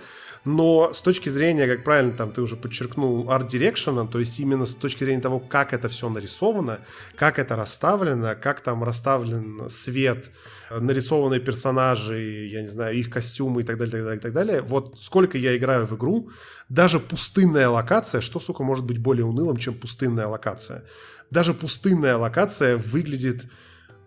[0.43, 4.75] но с точки зрения, как правильно там ты уже подчеркнул, арт-дирекшена, то есть именно с
[4.75, 6.79] точки зрения того, как это все нарисовано,
[7.15, 10.31] как это расставлено, как там расставлен свет,
[10.71, 14.61] нарисованные персонажи, я не знаю, их костюмы и так далее, так далее, так далее.
[14.61, 16.31] Вот сколько я играю в игру,
[16.69, 20.85] даже пустынная локация, что, сука, может быть более унылым, чем пустынная локация?
[21.29, 23.47] Даже пустынная локация выглядит,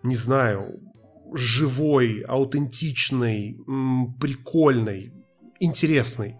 [0.03, 0.81] не знаю,
[1.33, 3.57] живой, аутентичной,
[4.19, 5.14] прикольной,
[5.59, 6.35] интересный.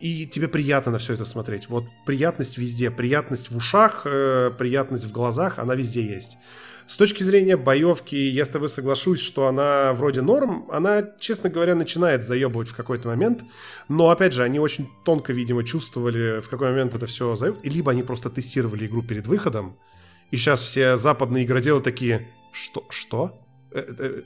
[0.00, 1.68] И тебе приятно на все это смотреть.
[1.68, 6.38] Вот приятность везде, приятность в ушах, э, приятность в глазах, она везде есть.
[6.86, 10.66] С точки зрения боевки, я с тобой соглашусь, что она вроде норм.
[10.72, 13.44] Она, честно говоря, начинает заебывать в какой-то момент.
[13.88, 17.72] Но, опять же, они очень тонко, видимо, чувствовали, в какой момент это все заебывает.
[17.72, 19.78] Либо они просто тестировали игру перед выходом.
[20.32, 22.84] И сейчас все западные игроделы такие, что?
[22.88, 23.40] Что?
[23.72, 24.22] Э,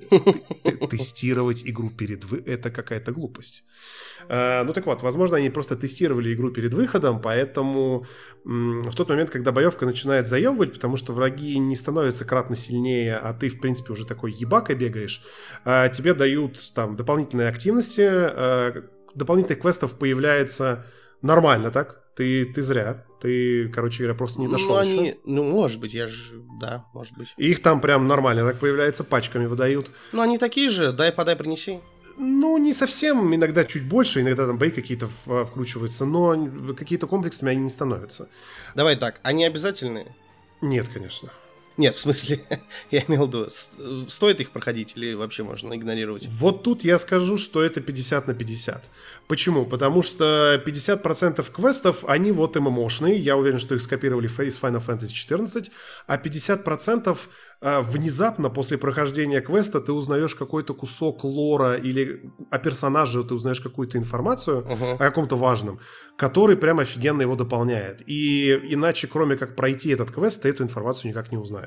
[0.91, 3.65] тестировать игру перед вы это какая-то глупость.
[4.29, 8.07] Э, ну так вот, возможно, они просто тестировали игру перед выходом, поэтому
[8.45, 13.35] в тот момент, когда боевка начинает заебывать, потому что враги не становятся кратно сильнее, а
[13.35, 15.23] ты, в принципе, уже такой ебака бегаешь,
[15.65, 18.83] тебе дают там дополнительные активности,
[19.15, 20.87] дополнительных квестов появляется
[21.23, 22.04] нормально, так?
[22.17, 23.05] Ты, ты зря.
[23.21, 24.99] Ты, короче говоря, просто не дошел ну, еще.
[24.99, 27.35] они, ну, может быть, я же, да, может быть.
[27.37, 29.91] И их там прям нормально так появляется, пачками выдают.
[30.13, 31.81] Ну, они такие же, дай, подай, принеси.
[32.17, 35.09] Ну, не совсем, иногда чуть больше, иногда там бои какие-то
[35.47, 38.29] вкручиваются, но какие-то комплексами они не становятся.
[38.75, 40.15] Давай так, они обязательные?
[40.61, 41.33] Нет, конечно.
[41.77, 42.41] Нет, в смысле,
[42.91, 46.27] я имел в виду, стоит их проходить или вообще можно игнорировать?
[46.29, 48.91] Вот тут я скажу, что это 50 на 50.
[49.27, 49.67] Почему?
[49.67, 55.13] Потому что 50% квестов, они вот ММОшные, я уверен, что их скопировали из Final Fantasy
[55.13, 55.71] 14,
[56.07, 57.19] а 50%
[57.61, 63.61] а, внезапно после прохождения квеста ты узнаешь какой-то кусок лора или о персонаже ты узнаешь
[63.61, 64.95] какую-то информацию uh-huh.
[64.95, 65.81] о каком-то важном,
[66.17, 68.03] который прям офигенно его дополняет.
[68.07, 71.64] И иначе, кроме как пройти этот квест, ты эту информацию никак не узнаешь.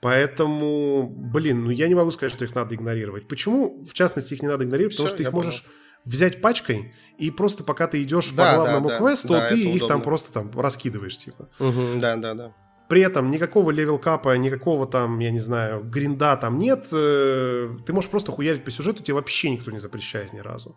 [0.00, 3.28] Поэтому, блин, ну я не могу сказать, что их надо игнорировать.
[3.28, 4.94] Почему, в частности, их не надо игнорировать?
[4.94, 5.44] Все, Потому что их понял.
[5.44, 5.64] можешь
[6.04, 9.76] взять пачкой и просто пока ты идешь да, по главному да, квесту, да, ты их
[9.76, 9.88] удобно.
[9.88, 11.48] там просто там раскидываешь, типа.
[11.58, 12.54] Угу, да, да, да.
[12.88, 16.86] При этом никакого level cap а, никакого там, я не знаю, гринда там нет.
[16.90, 20.76] Э, ты можешь просто хуярить по сюжету, тебе вообще никто не запрещает ни разу.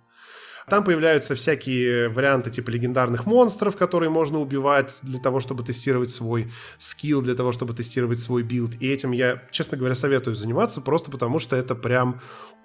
[0.67, 6.51] Там появляются всякие варианты типа легендарных монстров, которые можно убивать для того, чтобы тестировать свой
[6.77, 8.75] скилл, для того, чтобы тестировать свой билд.
[8.79, 12.19] И этим я, честно говоря, советую заниматься, просто потому что это прям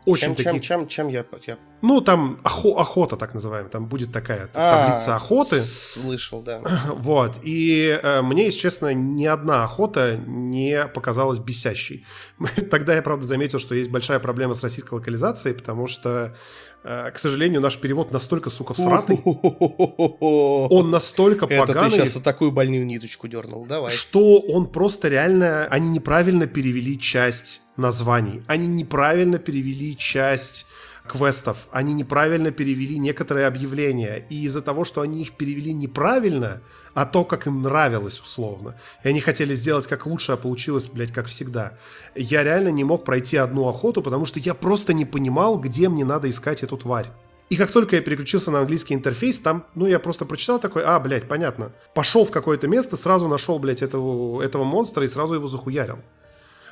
[0.07, 0.61] очень чем, такие...
[0.61, 1.59] чем, чем, чем я, я...
[1.82, 3.70] Ну, там охо- охота, так называемая.
[3.70, 5.61] Там будет такая а, таблица охоты.
[5.61, 6.61] Слышал, да.
[6.94, 7.40] Вот.
[7.42, 12.07] И э, мне, если честно, ни одна охота не показалась бесящей.
[12.70, 16.36] Тогда я, правда, заметил, что есть большая проблема с российской локализацией, потому что
[16.87, 19.20] к сожалению, наш перевод настолько, сука, всратый.
[19.24, 21.89] Он настолько поганый.
[21.89, 23.91] Это ты сейчас такую больную ниточку дернул, давай.
[23.91, 25.66] Что он просто реально...
[25.66, 28.43] Они неправильно перевели часть названий.
[28.47, 30.66] Они неправильно перевели часть
[31.07, 31.68] квестов.
[31.70, 34.26] Они неправильно перевели некоторые объявления.
[34.28, 36.62] И из-за того, что они их перевели неправильно,
[36.94, 41.12] а то, как им нравилось условно, и они хотели сделать как лучше, а получилось, блядь,
[41.12, 41.76] как всегда,
[42.14, 46.04] я реально не мог пройти одну охоту, потому что я просто не понимал, где мне
[46.04, 47.09] надо искать эту тварь.
[47.48, 50.98] И как только я переключился на английский интерфейс, там, ну, я просто прочитал такой, а,
[50.98, 51.72] блядь, понятно.
[51.94, 55.98] Пошел в какое-то место, сразу нашел, блядь, этого, этого монстра и сразу его захуярил.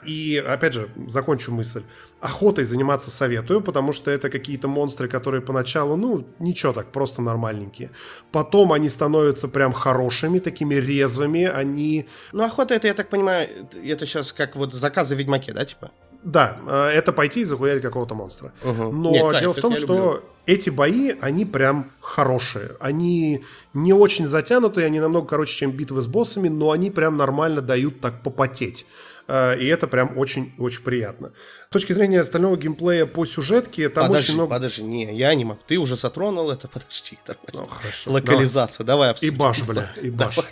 [0.07, 1.83] И, опять же, закончу мысль.
[2.21, 7.91] Охотой заниматься советую, потому что это какие-то монстры, которые поначалу, ну, ничего так, просто нормальненькие.
[8.33, 12.07] Потом они становятся прям хорошими, такими резвыми, они...
[12.33, 13.49] Ну, охота это, я так понимаю,
[13.85, 15.91] это сейчас как вот заказы в Ведьмаке, да, типа?
[16.25, 18.53] Да, э, это пойти и захуярить какого-то монстра.
[18.65, 18.93] Угу.
[18.93, 20.23] Но Нет, дело в том, что люблю.
[20.47, 22.77] эти бои, они прям хорошие.
[22.81, 23.45] Они
[23.75, 28.01] не очень затянутые, они намного короче, чем битвы с боссами, но они прям нормально дают
[28.01, 28.87] так попотеть.
[29.27, 31.33] Э, и это прям очень-очень приятно.
[31.68, 34.51] С точки зрения остального геймплея по сюжетке, там подожди, очень много...
[34.55, 35.61] Подожди, не, я не могу.
[35.66, 37.18] Ты уже затронул это, подожди.
[37.53, 38.11] Ну, хорошо.
[38.11, 39.35] Локализация, давай, давай обсудим.
[39.35, 40.37] И баш, бля, и баш.
[40.37, 40.51] Давай.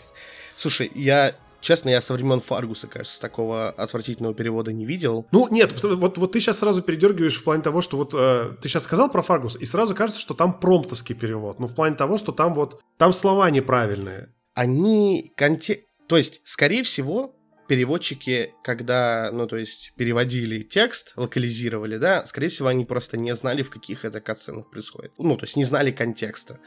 [0.56, 5.28] Слушай, я Честно, я со времен Фаргуса, кажется, такого отвратительного перевода не видел.
[5.30, 8.68] Ну, нет, вот, вот ты сейчас сразу передергиваешь в плане того, что вот э, ты
[8.68, 11.60] сейчас сказал про Фаргус, и сразу кажется, что там промптовский перевод.
[11.60, 14.34] Ну, в плане того, что там вот, там слова неправильные.
[14.54, 15.84] Они, конте...
[16.08, 17.36] то есть, скорее всего,
[17.68, 23.62] переводчики, когда, ну, то есть, переводили текст, локализировали, да, скорее всего, они просто не знали,
[23.62, 25.12] в каких это катсценах происходит.
[25.18, 26.58] Ну, то есть, не знали контекста.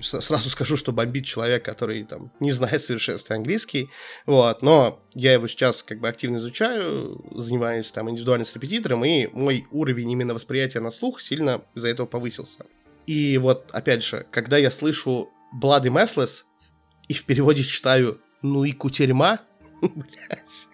[0.00, 3.90] Сразу скажу, что бомбит человек, который, там, не знает совершенстве английский,
[4.26, 9.26] вот, но я его сейчас, как бы, активно изучаю, занимаюсь, там, индивидуально с репетитором, и
[9.28, 12.66] мой уровень именно восприятия на слух сильно из-за этого повысился.
[13.06, 15.30] И вот, опять же, когда я слышу
[15.62, 16.42] Bloody Messless
[17.08, 19.40] и в переводе читаю «ну и кутерьма»,
[19.80, 20.68] Блять.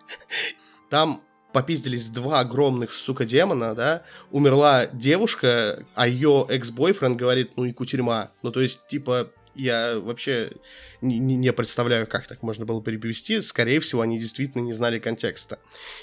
[0.91, 7.73] Там попиздились два огромных, сука, демона, да, умерла девушка, а ее экс-бойфренд говорит, ну и
[7.73, 8.33] кутерьма.
[8.43, 10.51] Ну, то есть, типа, я вообще
[11.01, 13.41] не, не представляю, как так можно было перевести.
[13.41, 15.61] Скорее всего, они действительно не знали контекста.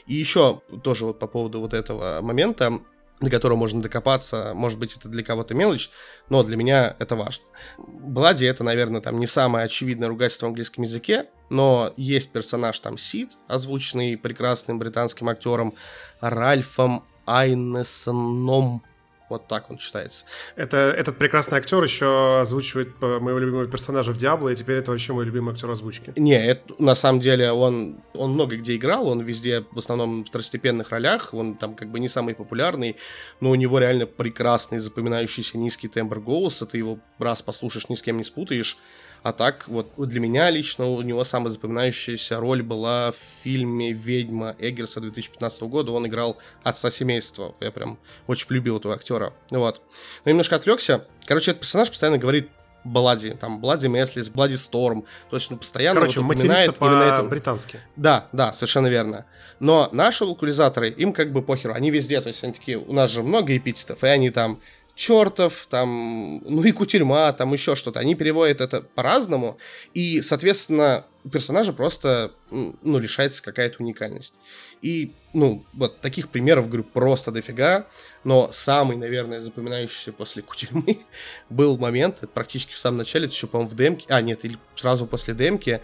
[0.07, 2.79] И еще тоже вот по поводу вот этого момента,
[3.19, 4.53] до которого можно докопаться.
[4.55, 5.91] Может быть, это для кого-то мелочь,
[6.29, 7.45] но для меня это важно.
[7.77, 12.97] Блади это, наверное, там не самое очевидное ругательство в английском языке, но есть персонаж там
[12.97, 15.75] Сид, озвученный прекрасным британским актером
[16.21, 18.81] Ральфом Айнесоном.
[19.29, 20.25] Вот так он читается.
[20.57, 24.91] Это, этот прекрасный актер еще озвучивает э, моего любимого персонажа в Диабло, и теперь это
[24.91, 26.11] вообще мой любимый актер озвучки.
[26.17, 30.27] Не, это, на самом деле он, он много где играл, он везде в основном в
[30.27, 32.97] второстепенных ролях, он там как бы не самый популярный,
[33.39, 38.01] но у него реально прекрасный запоминающийся низкий тембр голоса, ты его раз послушаешь, ни с
[38.01, 38.77] кем не спутаешь.
[39.23, 44.55] А так, вот для меня лично у него самая запоминающаяся роль была в фильме «Ведьма»
[44.57, 45.91] Эггерса 2015 года.
[45.91, 47.53] Он играл отца семейства.
[47.59, 49.33] Я прям очень полюбил этого актера.
[49.51, 49.81] Вот.
[50.25, 51.05] Но немножко отвлекся.
[51.25, 52.49] Короче, этот персонаж постоянно говорит
[52.83, 57.79] Блади, там, Блади Меслис, Блади Сторм, то есть, ну, постоянно Короче, вот упоминает по-британски.
[57.95, 59.25] Да, да, совершенно верно.
[59.59, 63.11] Но наши локализаторы, им как бы похеру, они везде, то есть, они такие, у нас
[63.11, 64.59] же много эпитетов, и они там
[64.95, 67.99] чертов, там, ну и кутерьма, там еще что-то.
[67.99, 69.57] Они переводят это по-разному,
[69.93, 74.33] и, соответственно, у персонажа просто, ну, лишается какая-то уникальность.
[74.81, 77.87] И, ну, вот таких примеров, говорю, просто дофига,
[78.23, 80.99] но самый, наверное, запоминающийся после кутерьмы
[81.49, 84.57] был момент, это практически в самом начале, это еще, по-моему, в демке, а, нет, или
[84.75, 85.81] сразу после демки,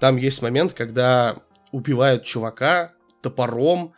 [0.00, 1.36] там есть момент, когда
[1.72, 3.94] убивают чувака топором,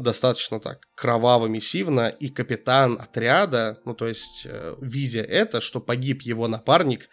[0.00, 6.22] достаточно так кроваво, массивно, и капитан отряда, ну, то есть, э, видя это, что погиб
[6.22, 7.08] его напарник,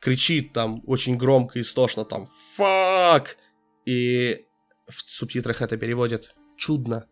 [0.00, 2.26] кричит там очень громко и истошно там
[2.56, 3.36] «Фак!»
[3.84, 4.46] И
[4.86, 7.06] в субтитрах это переводит «Чудно»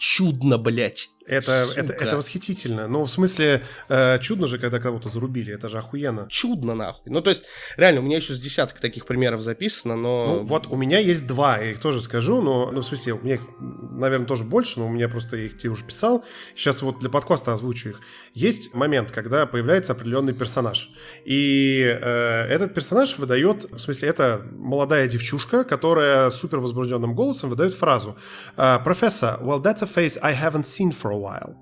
[0.00, 1.08] чудно, блядь.
[1.26, 2.88] Это, это, это восхитительно.
[2.88, 5.52] Ну, в смысле, э, чудно же, когда кого-то зарубили.
[5.52, 6.26] Это же охуенно.
[6.28, 7.12] Чудно, нахуй.
[7.12, 7.44] Ну, то есть,
[7.76, 10.26] реально, у меня еще с десяток таких примеров записано, но...
[10.26, 13.20] Ну, вот у меня есть два, я их тоже скажу, но, ну, в смысле, у
[13.20, 16.24] меня их, наверное, тоже больше, но у меня просто я их тебе уже писал.
[16.54, 18.00] Сейчас вот для подкаста озвучу их.
[18.32, 20.90] Есть момент, когда появляется определенный персонаж.
[21.24, 27.74] И э, этот персонаж выдает, в смысле, это молодая девчушка, которая супер возбужденным голосом выдает
[27.74, 28.16] фразу.
[28.56, 31.56] «Профессор, well, that's a face I haven't seen for a while.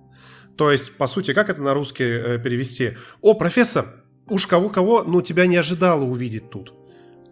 [0.56, 2.96] То есть, по сути, как это на русский э, перевести?
[3.20, 3.86] О, профессор,
[4.28, 6.74] уж кого-кого, ну, тебя не ожидало увидеть тут.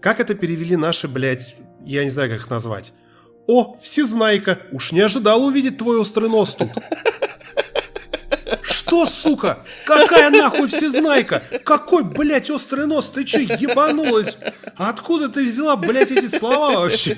[0.00, 2.92] Как это перевели наши, блядь, я не знаю, как их назвать.
[3.48, 6.70] О, всезнайка, уж не ожидал увидеть твой острый нос тут.
[8.62, 9.64] Что, сука?
[9.84, 11.42] Какая нахуй всезнайка?
[11.64, 13.10] Какой, блядь, острый нос?
[13.10, 14.38] Ты че, ебанулась?
[14.76, 17.16] Откуда ты взяла, блядь, эти слова вообще?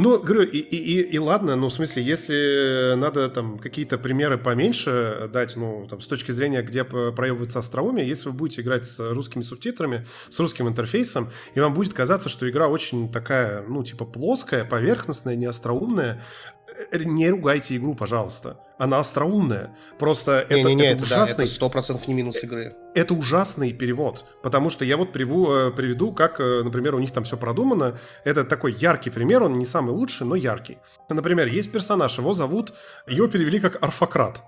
[0.00, 4.38] Ну, говорю, и, и, и, и ладно, ну, в смысле, если надо там какие-то примеры
[4.38, 9.00] поменьше дать, ну, там, с точки зрения, где проебывается остроумие, если вы будете играть с
[9.12, 14.04] русскими субтитрами, с русским интерфейсом, и вам будет казаться, что игра очень такая, ну, типа,
[14.04, 16.22] плоская, поверхностная, не остроумная,
[16.92, 18.60] не ругайте игру, пожалуйста.
[18.78, 19.74] Она остроумная.
[19.98, 21.46] Просто не, это, не, не, это, это ужасный...
[21.46, 22.74] Да, это 100% не минус игры.
[22.94, 24.24] Это ужасный перевод.
[24.42, 27.96] Потому что я вот приву, э, приведу, как, э, например, у них там все продумано.
[28.24, 30.78] Это такой яркий пример, он не самый лучший, но яркий.
[31.08, 32.74] Например, есть персонаж, его зовут...
[33.06, 34.42] Его перевели как Арфакрат.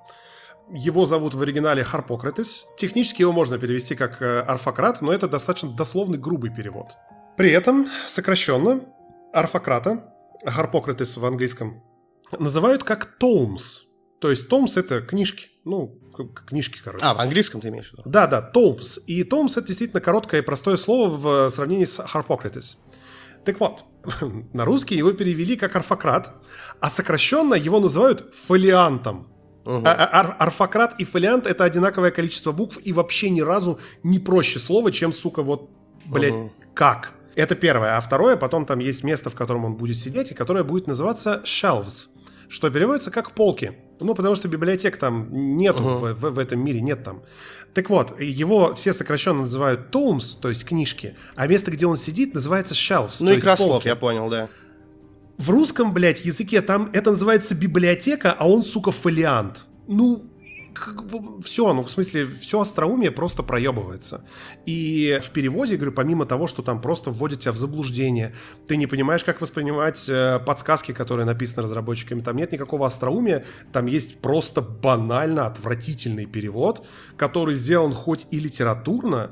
[0.73, 2.67] Его зовут в оригинале Харпократис.
[2.77, 6.97] Технически его можно перевести как Арфакрат, но это достаточно дословный грубый перевод.
[7.37, 8.81] При этом, сокращенно,
[9.33, 10.05] Арфакрата,
[10.45, 11.83] Харпократис в английском,
[12.39, 13.81] называют как tomes.
[14.21, 15.49] То есть tomes это книжки.
[15.65, 15.99] Ну,
[16.47, 17.05] книжки, короче.
[17.05, 18.03] А, в английском ты имеешь в виду?
[18.05, 19.01] Да, да, tomes.
[19.07, 22.77] И tomes это действительно короткое и простое слово в сравнении с Harpocrates.
[23.45, 23.85] Так вот,
[24.53, 26.33] на русский его перевели как орфократ,
[26.81, 29.29] а сокращенно его называют фолиантом.
[29.65, 29.83] Угу.
[29.85, 34.59] А, ар орфократ и фолиант это одинаковое количество букв и вообще ни разу не проще
[34.59, 35.71] слово, чем, сука, вот,
[36.07, 36.53] блядь, угу.
[36.75, 37.15] как.
[37.37, 37.97] Это первое.
[37.97, 41.43] А второе, потом там есть место, в котором он будет сидеть, и которое будет называться
[41.45, 42.09] shelves
[42.51, 43.73] что переводится как полки.
[44.01, 45.95] Ну, потому что библиотек там нету Мгм.
[45.95, 47.23] в, в- в этом мире, нет там.
[47.75, 52.35] Так вот, его все сокращенно называют tomes, то есть книжки, а место, где он сидит,
[52.35, 54.49] называется shelves, Ну, то есть игра слов, я понял, да.
[55.39, 59.67] В русском, блядь, языке там это называется библиотека, а он, сука, фолиант.
[59.87, 60.30] Ну,
[61.45, 64.25] все, ну, в смысле, все остроумие просто проебывается.
[64.67, 68.35] И в переводе, говорю, помимо того, что там просто вводят тебя в заблуждение,
[68.67, 73.87] ты не понимаешь, как воспринимать э, подсказки, которые написаны разработчиками, там нет никакого остроумия, там
[73.87, 79.31] есть просто банально отвратительный перевод, который сделан хоть и литературно,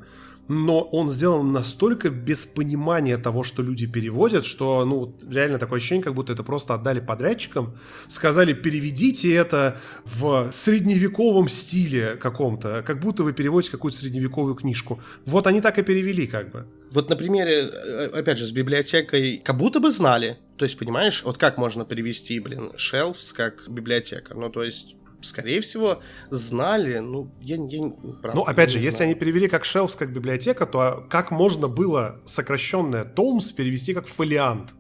[0.49, 6.03] но он сделан настолько без понимания того, что люди переводят, что, ну, реально такое ощущение,
[6.03, 7.75] как будто это просто отдали подрядчикам,
[8.09, 15.01] сказали, переведите это в средневековом стиле каком-то, как будто вы переводите какую-то средневековую книжку.
[15.27, 16.67] Вот они так и перевели, как бы.
[16.91, 20.39] Вот на примере, э, опять же, с библиотекой, как будто бы знали.
[20.57, 24.35] То есть, понимаешь, вот как можно перевести, блин, shelves как библиотека?
[24.35, 26.01] Ну, то есть, скорее всего,
[26.31, 27.91] знали, ну, я, я не-
[28.23, 29.11] правда, Ну, опять же, не если знаю.
[29.13, 34.75] они перевели как shelves, как библиотека, то как можно было сокращенное tomes перевести как фолиант?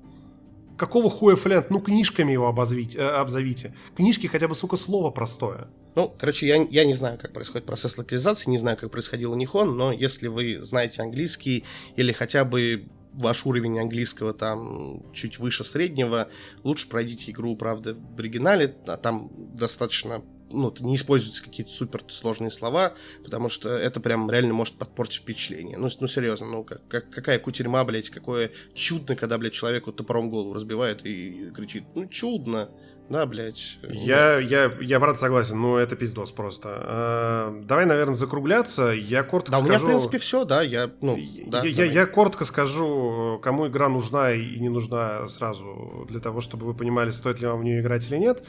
[0.77, 1.71] Какого хуя фолиант?
[1.71, 3.75] Ну, книжками его обозвите, э, обзовите.
[3.97, 5.67] Книжки хотя бы, сука, слово простое.
[5.97, 9.35] Ну, короче, я, я не знаю, как происходит процесс локализации, не знаю, как происходил у
[9.35, 11.65] Нихон, но если вы знаете английский
[11.97, 16.29] или хотя бы ваш уровень английского там чуть выше среднего,
[16.63, 22.51] лучше пройдите игру, правда, в оригинале, а там достаточно ну, не используются какие-то супер сложные
[22.51, 22.95] слова,
[23.25, 25.77] потому что это прям реально может подпортить впечатление.
[25.77, 30.31] Ну, ну серьезно, ну, как, как- какая кутерьма, блядь, какое чудно, когда, блядь, человеку топором
[30.31, 32.71] голову разбивает и кричит, ну, чудно,
[33.09, 33.79] да, блядь.
[33.83, 36.69] Я, я, я, брат, согласен, ну это пиздос просто.
[36.83, 38.91] Э, давай, наверное, закругляться.
[38.91, 39.71] Я коротко Да, у скажу...
[39.71, 41.91] меня, в принципе, все, да, я, ну, да, я, я- давай.
[41.91, 47.11] я коротко скажу, кому игра нужна и не нужна сразу, для того, чтобы вы понимали,
[47.11, 48.45] стоит ли вам в нее играть или нет.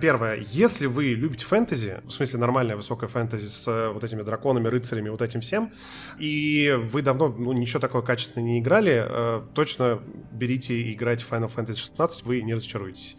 [0.00, 4.68] Первое, если вы любите фэнтези, в смысле нормальное высокое фэнтези с э, вот этими драконами,
[4.68, 5.72] рыцарями, вот этим всем,
[6.18, 10.00] и вы давно ну, ничего такого качественного не играли, э, точно
[10.32, 13.16] берите и играйте в Final Fantasy 16, вы не разочаруетесь.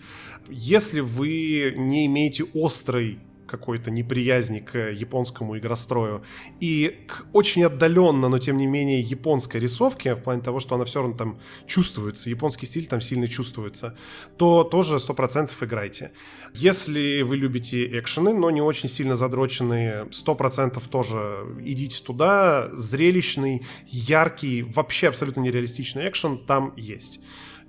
[0.56, 6.24] Если вы не имеете острой какой-то неприязни к японскому игрострою
[6.60, 10.86] и к очень отдаленно, но тем не менее японской рисовке, в плане того, что она
[10.86, 13.96] все равно там чувствуется, японский стиль там сильно чувствуется,
[14.38, 16.12] то тоже 100% играйте.
[16.56, 22.70] Если вы любите экшены, но не очень сильно задроченные, 100% тоже идите туда.
[22.74, 27.20] Зрелищный, яркий, вообще абсолютно нереалистичный экшен там есть.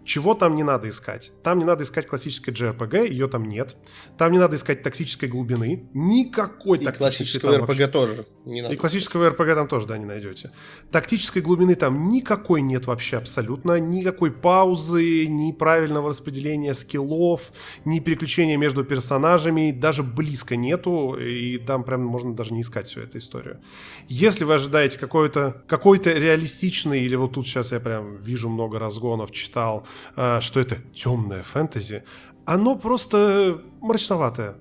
[0.05, 1.33] Чего там не надо искать?
[1.43, 3.77] Там не надо искать классической JRPG, ее там нет.
[4.19, 5.89] Там не надо искать тактической глубины.
[5.95, 8.75] Никакой И тактической классического там РПГ вообще- тоже не надо.
[8.75, 10.51] и классического РПГ там тоже, да, не найдете.
[10.91, 13.79] Тактической глубины там никакой нет вообще абсолютно.
[13.81, 17.53] Никакой паузы, ни правильного распределения скиллов,
[17.85, 19.71] ни переключения между персонажами.
[19.71, 21.17] Даже близко нету.
[21.17, 23.61] И там прям можно даже не искать всю эту историю.
[24.09, 29.31] Если вы ожидаете какой-то какой реалистичный, или вот тут сейчас я прям вижу много разгонов,
[29.31, 32.05] читал, что это темное фэнтези,
[32.45, 34.57] оно просто мрачноватое.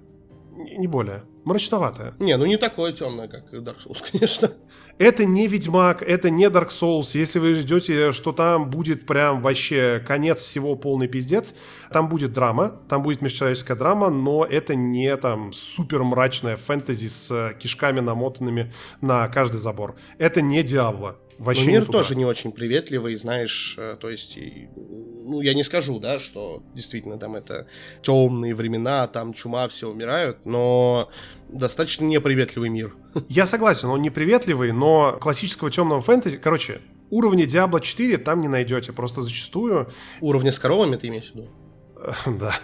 [0.77, 1.23] Не более.
[1.45, 2.13] Мрачноватое.
[2.19, 4.51] Не, ну не такое темное, как Dark Souls, конечно.
[4.99, 7.17] Это не Ведьмак, это не Dark Souls.
[7.17, 11.55] Если вы ждете, что там будет прям вообще конец всего полный пиздец,
[11.91, 17.31] там будет драма, там будет межчеловеческая драма, но это не там супер мрачная фэнтези с
[17.31, 18.71] э, кишками намотанными
[19.01, 19.95] на каждый забор.
[20.19, 21.17] Это не Диабло.
[21.37, 21.99] Вообще Но мир туда.
[21.99, 24.37] тоже не очень приветливый, знаешь, э, то есть,
[24.75, 27.67] ну, я не скажу, да, что действительно там это
[28.01, 31.09] темные времена, там чума, все умирают, но
[31.49, 32.95] достаточно неприветливый мир.
[33.29, 36.37] Я согласен, он неприветливый, но классического темного фэнтези...
[36.37, 38.91] Короче, уровня Diablo 4 там не найдете.
[38.91, 41.49] Просто зачастую Уровня с коровами ты имеешь в виду?
[42.39, 42.55] Да.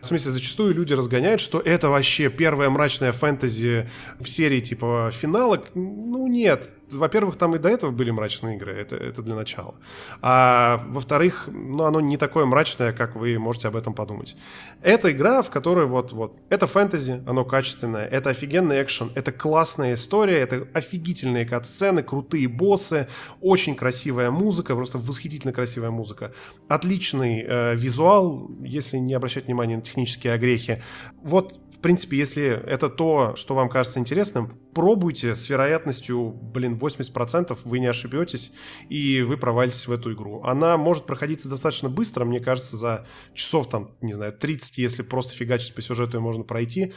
[0.00, 3.88] В смысле, зачастую люди разгоняют, что это вообще первая мрачная фэнтези
[4.18, 5.70] в серии типа финалок.
[5.74, 6.70] Ну, нет.
[6.90, 9.74] Во-первых, там и до этого были мрачные игры, это, это для начала.
[10.22, 14.36] А во-вторых, ну, оно не такое мрачное, как вы можете об этом подумать.
[14.82, 20.38] Это игра, в которой вот-вот, это фэнтези, оно качественное, это офигенный экшен, это классная история,
[20.38, 23.08] это офигительные кат-сцены, крутые боссы,
[23.40, 26.32] очень красивая музыка, просто восхитительно красивая музыка,
[26.68, 30.82] отличный э, визуал, если не обращать внимания на технические огрехи.
[31.22, 37.58] Вот, в принципе, если это то, что вам кажется интересным, пробуйте с вероятностью, блин, 80%
[37.64, 38.52] вы не ошибетесь,
[38.88, 40.40] и вы провалитесь в эту игру.
[40.44, 43.04] Она может проходиться достаточно быстро, мне кажется, за
[43.34, 46.94] часов там, не знаю, 30, если просто фигачить по сюжету, ее можно пройти.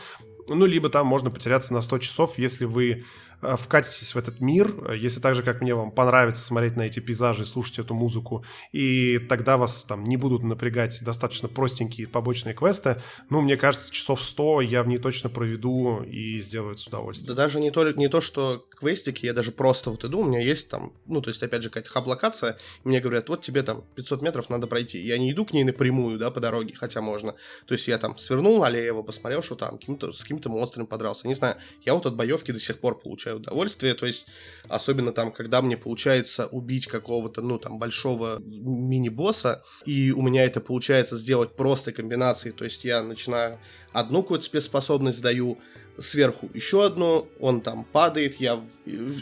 [0.47, 3.03] Ну, либо там можно потеряться на 100 часов, если вы
[3.41, 7.45] вкатитесь в этот мир, если так же, как мне, вам понравится смотреть на эти пейзажи,
[7.45, 13.41] слушать эту музыку, и тогда вас там не будут напрягать достаточно простенькие побочные квесты, ну,
[13.41, 17.35] мне кажется, часов 100 я в ней точно проведу и сделаю это с удовольствием.
[17.35, 20.39] Да даже не то, не то, что квестики, я даже просто вот иду, у меня
[20.39, 24.21] есть там, ну, то есть, опять же, какая-то хаб-локация, мне говорят, вот тебе там 500
[24.21, 24.99] метров надо пройти.
[24.99, 27.35] Я не иду к ней напрямую, да, по дороге, хотя можно.
[27.65, 31.27] То есть, я там свернул налево, посмотрел, что там с каким-то монстром подрался.
[31.27, 34.27] Не знаю, я вот от боевки до сих пор получаю удовольствие, то есть,
[34.67, 40.61] особенно там, когда мне получается убить какого-то, ну, там, большого мини-босса, и у меня это
[40.61, 43.59] получается сделать просто комбинацией, то есть, я начинаю
[43.93, 45.57] одну какую-то спецспособность даю,
[45.99, 48.63] сверху еще одну, он там падает, я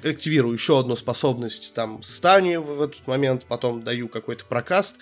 [0.03, 4.97] активирую еще одну способность, там, станию в этот момент, потом даю какой-то прокаст,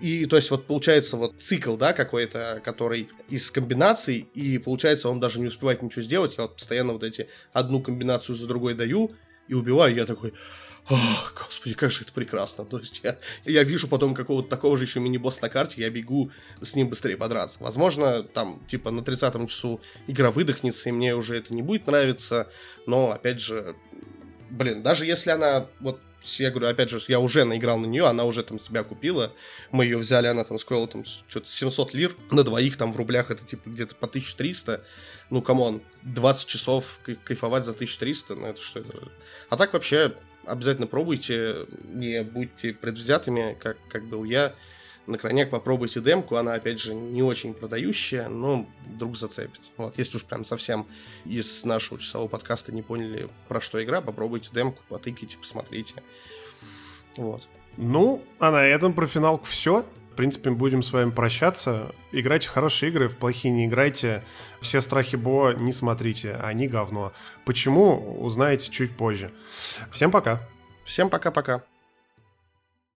[0.00, 5.20] и, то есть, вот получается вот цикл, да, какой-то, который из комбинаций, и получается, он
[5.20, 9.12] даже не успевает ничего сделать, я вот постоянно вот эти одну комбинацию за другой даю,
[9.48, 10.32] и убиваю, я такой,
[10.90, 12.64] Ох, господи, как же это прекрасно.
[12.64, 16.32] То есть я, я вижу потом какого-то такого же еще мини-босса на карте, я бегу
[16.60, 17.62] с ним быстрее подраться.
[17.62, 22.50] Возможно, там, типа, на 30 часу игра выдохнется, и мне уже это не будет нравиться,
[22.86, 23.76] но, опять же,
[24.50, 28.24] блин, даже если она, вот, я говорю, опять же, я уже наиграл на нее, она
[28.24, 29.32] уже там себя купила,
[29.70, 33.30] мы ее взяли, она там стоила там что-то 700 лир, на двоих там в рублях
[33.30, 34.84] это типа где-то по 1300,
[35.30, 39.10] ну, come on, 20 часов кайфовать за 1300, ну, это что это?
[39.48, 40.14] А так вообще
[40.44, 44.54] обязательно пробуйте, не будьте предвзятыми, как, как был я.
[45.06, 49.60] На крайняк попробуйте демку, она, опять же, не очень продающая, но вдруг зацепит.
[49.76, 50.86] Вот, если уж прям совсем
[51.24, 55.94] из нашего часового подкаста не поняли, про что игра, попробуйте демку, потыкайте, посмотрите.
[57.16, 57.42] Вот.
[57.76, 59.84] Ну, а на этом про финалку все.
[60.12, 61.94] В принципе, будем с вами прощаться.
[62.12, 64.22] Играйте в хорошие игры, в плохие не играйте.
[64.60, 67.12] Все страхи Бо не смотрите, они говно.
[67.46, 69.32] Почему, узнаете чуть позже.
[69.90, 70.46] Всем пока.
[70.84, 71.64] Всем пока-пока.